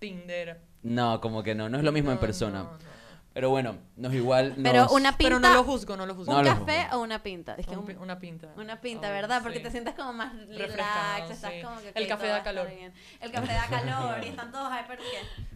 [0.00, 0.60] Tinder.
[0.82, 2.66] No, como que no, no es lo mismo en No, persona.
[3.34, 4.70] Pero bueno, nos igual nos...
[4.70, 6.36] Pero una pinta, Pero no lo juzgo, no lo juzgo.
[6.36, 6.98] un No café juzgo.
[6.98, 7.54] o una pinta.
[7.56, 8.48] Es que Un un- pi- una pinta.
[8.56, 9.42] una pinta, Oh, ¿verdad?
[9.42, 9.64] Porque sí.
[9.64, 11.62] te sientes como más relax, estás sí.
[11.62, 12.68] como que El ok, café da calor.
[12.68, 12.92] bien.
[13.20, 15.04] El café da calor y están todos ahí porque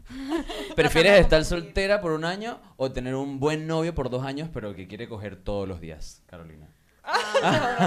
[0.75, 4.75] ¿Prefieres estar soltera por un año o tener un buen novio por dos años pero
[4.75, 6.69] que quiere coger todos los días, Carolina?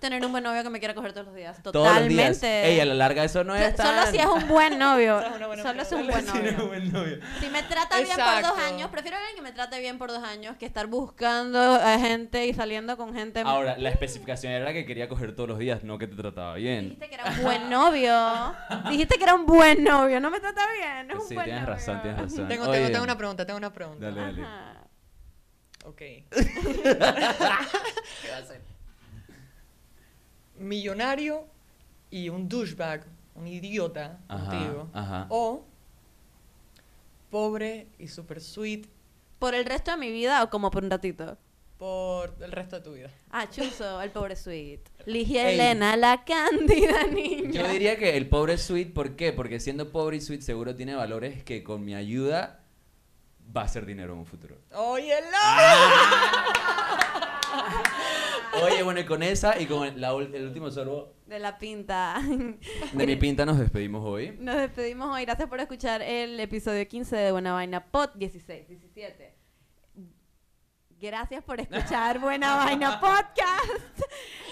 [0.00, 1.62] tener un buen novio que me quiera coger todos los días.
[1.62, 1.94] Todos los días.
[2.40, 2.66] Totalmente.
[2.68, 3.86] Ey, a la larga eso no es tan...
[3.86, 5.20] Solo si es un buen novio.
[5.62, 6.50] Solo si es un buen novio.
[6.62, 7.18] un buen novio.
[7.40, 10.10] Si me trata bien por dos años, prefiero a alguien que me trate bien por
[10.10, 13.40] dos años que estar buscando a gente y saliendo con gente.
[13.44, 16.84] Ahora, la especificación era que quería coger todos los días, no que te trataba bien.
[16.90, 18.54] Dijiste que era un buen novio.
[18.88, 20.20] Dijiste que era un buen novio.
[20.20, 21.10] No me trata bien.
[21.10, 21.74] Es un Sí, buen tienes novio.
[21.74, 22.48] razón, tienes razón.
[22.48, 24.06] Tengo, tengo, tengo una pregunta, tengo una pregunta.
[24.06, 24.42] Dale, dale.
[24.42, 24.76] Ajá.
[25.84, 26.02] Ok.
[30.60, 31.46] Millonario
[32.10, 33.04] y un douchebag,
[33.34, 34.88] un idiota Ajá, contigo.
[34.92, 35.26] ajá.
[35.30, 35.64] O
[37.30, 38.86] pobre y super sweet
[39.38, 41.38] ¿Por el resto de mi vida o como por un ratito?
[41.78, 43.08] por el resto de tu vida.
[43.30, 44.80] Ah, Chuzo, el pobre sweet.
[45.06, 45.54] Ligia Ey.
[45.54, 47.62] Elena, la cándida niña.
[47.62, 49.32] Yo diría que el pobre sweet, ¿por qué?
[49.32, 52.60] Porque siendo pobre y sweet seguro tiene valores que con mi ayuda
[53.56, 54.56] va a ser dinero en un futuro.
[54.74, 55.14] ¡Oye,
[58.62, 62.20] Oye, bueno, y con esa y con la el último sorbo De la pinta.
[62.92, 64.36] de mi pinta nos despedimos hoy.
[64.38, 65.24] Nos despedimos hoy.
[65.24, 69.34] Gracias por escuchar el episodio 15 de Buena Vaina Pod 16, 17.
[71.00, 74.00] Gracias por escuchar Buena Vaina Podcast.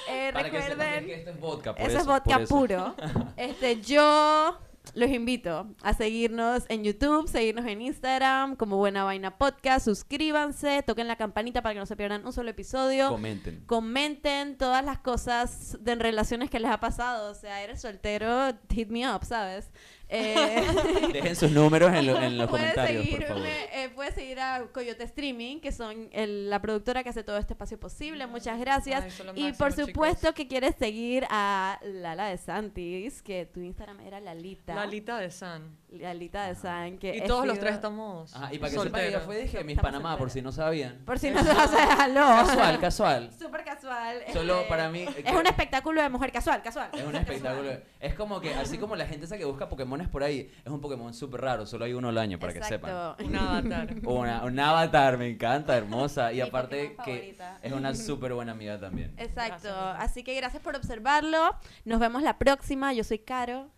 [0.09, 2.55] Eh, Para que recuerden, que esto es vodka, por eso, eso, es vodka por eso.
[2.55, 2.95] puro.
[3.37, 4.59] Este, yo
[4.95, 9.85] los invito a seguirnos en YouTube, seguirnos en Instagram como Buena Vaina Podcast.
[9.85, 13.09] Suscríbanse, toquen la campanita para que no se pierdan un solo episodio.
[13.09, 13.63] Comenten.
[13.67, 17.31] Comenten todas las cosas de relaciones que les ha pasado.
[17.31, 19.71] O sea, eres soltero, hit me up, ¿sabes?
[20.11, 20.67] Eh,
[21.13, 23.47] Dejen sus números en, lo- en los comentarios, por seguirme, favor.
[23.47, 27.53] eh, puedes seguir a Coyote Streaming, que son el- la productora que hace todo este
[27.55, 28.27] espacio posible.
[28.27, 29.05] Muchas gracias.
[29.05, 30.35] Ay, y máximo, por supuesto chicos.
[30.35, 34.75] que quieres seguir a Lala de Santis, que tu Instagram era Lalita.
[34.75, 35.77] Lalita de San.
[35.91, 36.99] Lalita de San.
[36.99, 39.25] Que Y todos los tres estamos Ajá, y para que sepan, ella solteros.
[39.25, 40.99] fue dije Estamos Panamá, por si no sabían.
[41.05, 41.41] Por si no
[41.99, 42.21] aló.
[42.47, 43.31] Casual, casual.
[43.39, 44.23] Súper casual.
[44.33, 46.91] Solo este, para mí, Es que- un espectáculo de mujer casual, casual.
[46.95, 47.73] Es un espectáculo.
[48.01, 49.69] Es como que, así como la gente esa que busca
[49.99, 52.63] Pokémones por ahí, es un Pokémon súper raro, solo hay uno al año para que
[52.63, 52.91] sepan.
[52.91, 53.25] Exacto.
[53.29, 53.97] Un avatar.
[54.05, 56.33] Una, un avatar, me encanta, hermosa.
[56.33, 57.59] Y Mi aparte Pokémon que favorita.
[57.63, 59.13] es una súper buena amiga también.
[59.17, 59.75] Exacto.
[59.75, 61.55] Así que gracias por observarlo.
[61.85, 62.93] Nos vemos la próxima.
[62.93, 63.71] Yo soy Caro.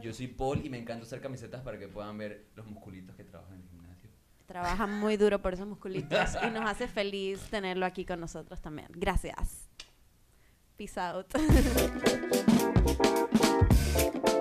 [0.00, 3.24] Yo soy Paul y me encanta usar camisetas para que puedan ver los musculitos que
[3.24, 4.08] trabajan en el gimnasio.
[4.46, 8.88] Trabaja muy duro por esos musculitos y nos hace feliz tenerlo aquí con nosotros también.
[8.92, 9.68] Gracias.
[10.76, 11.26] Peace out.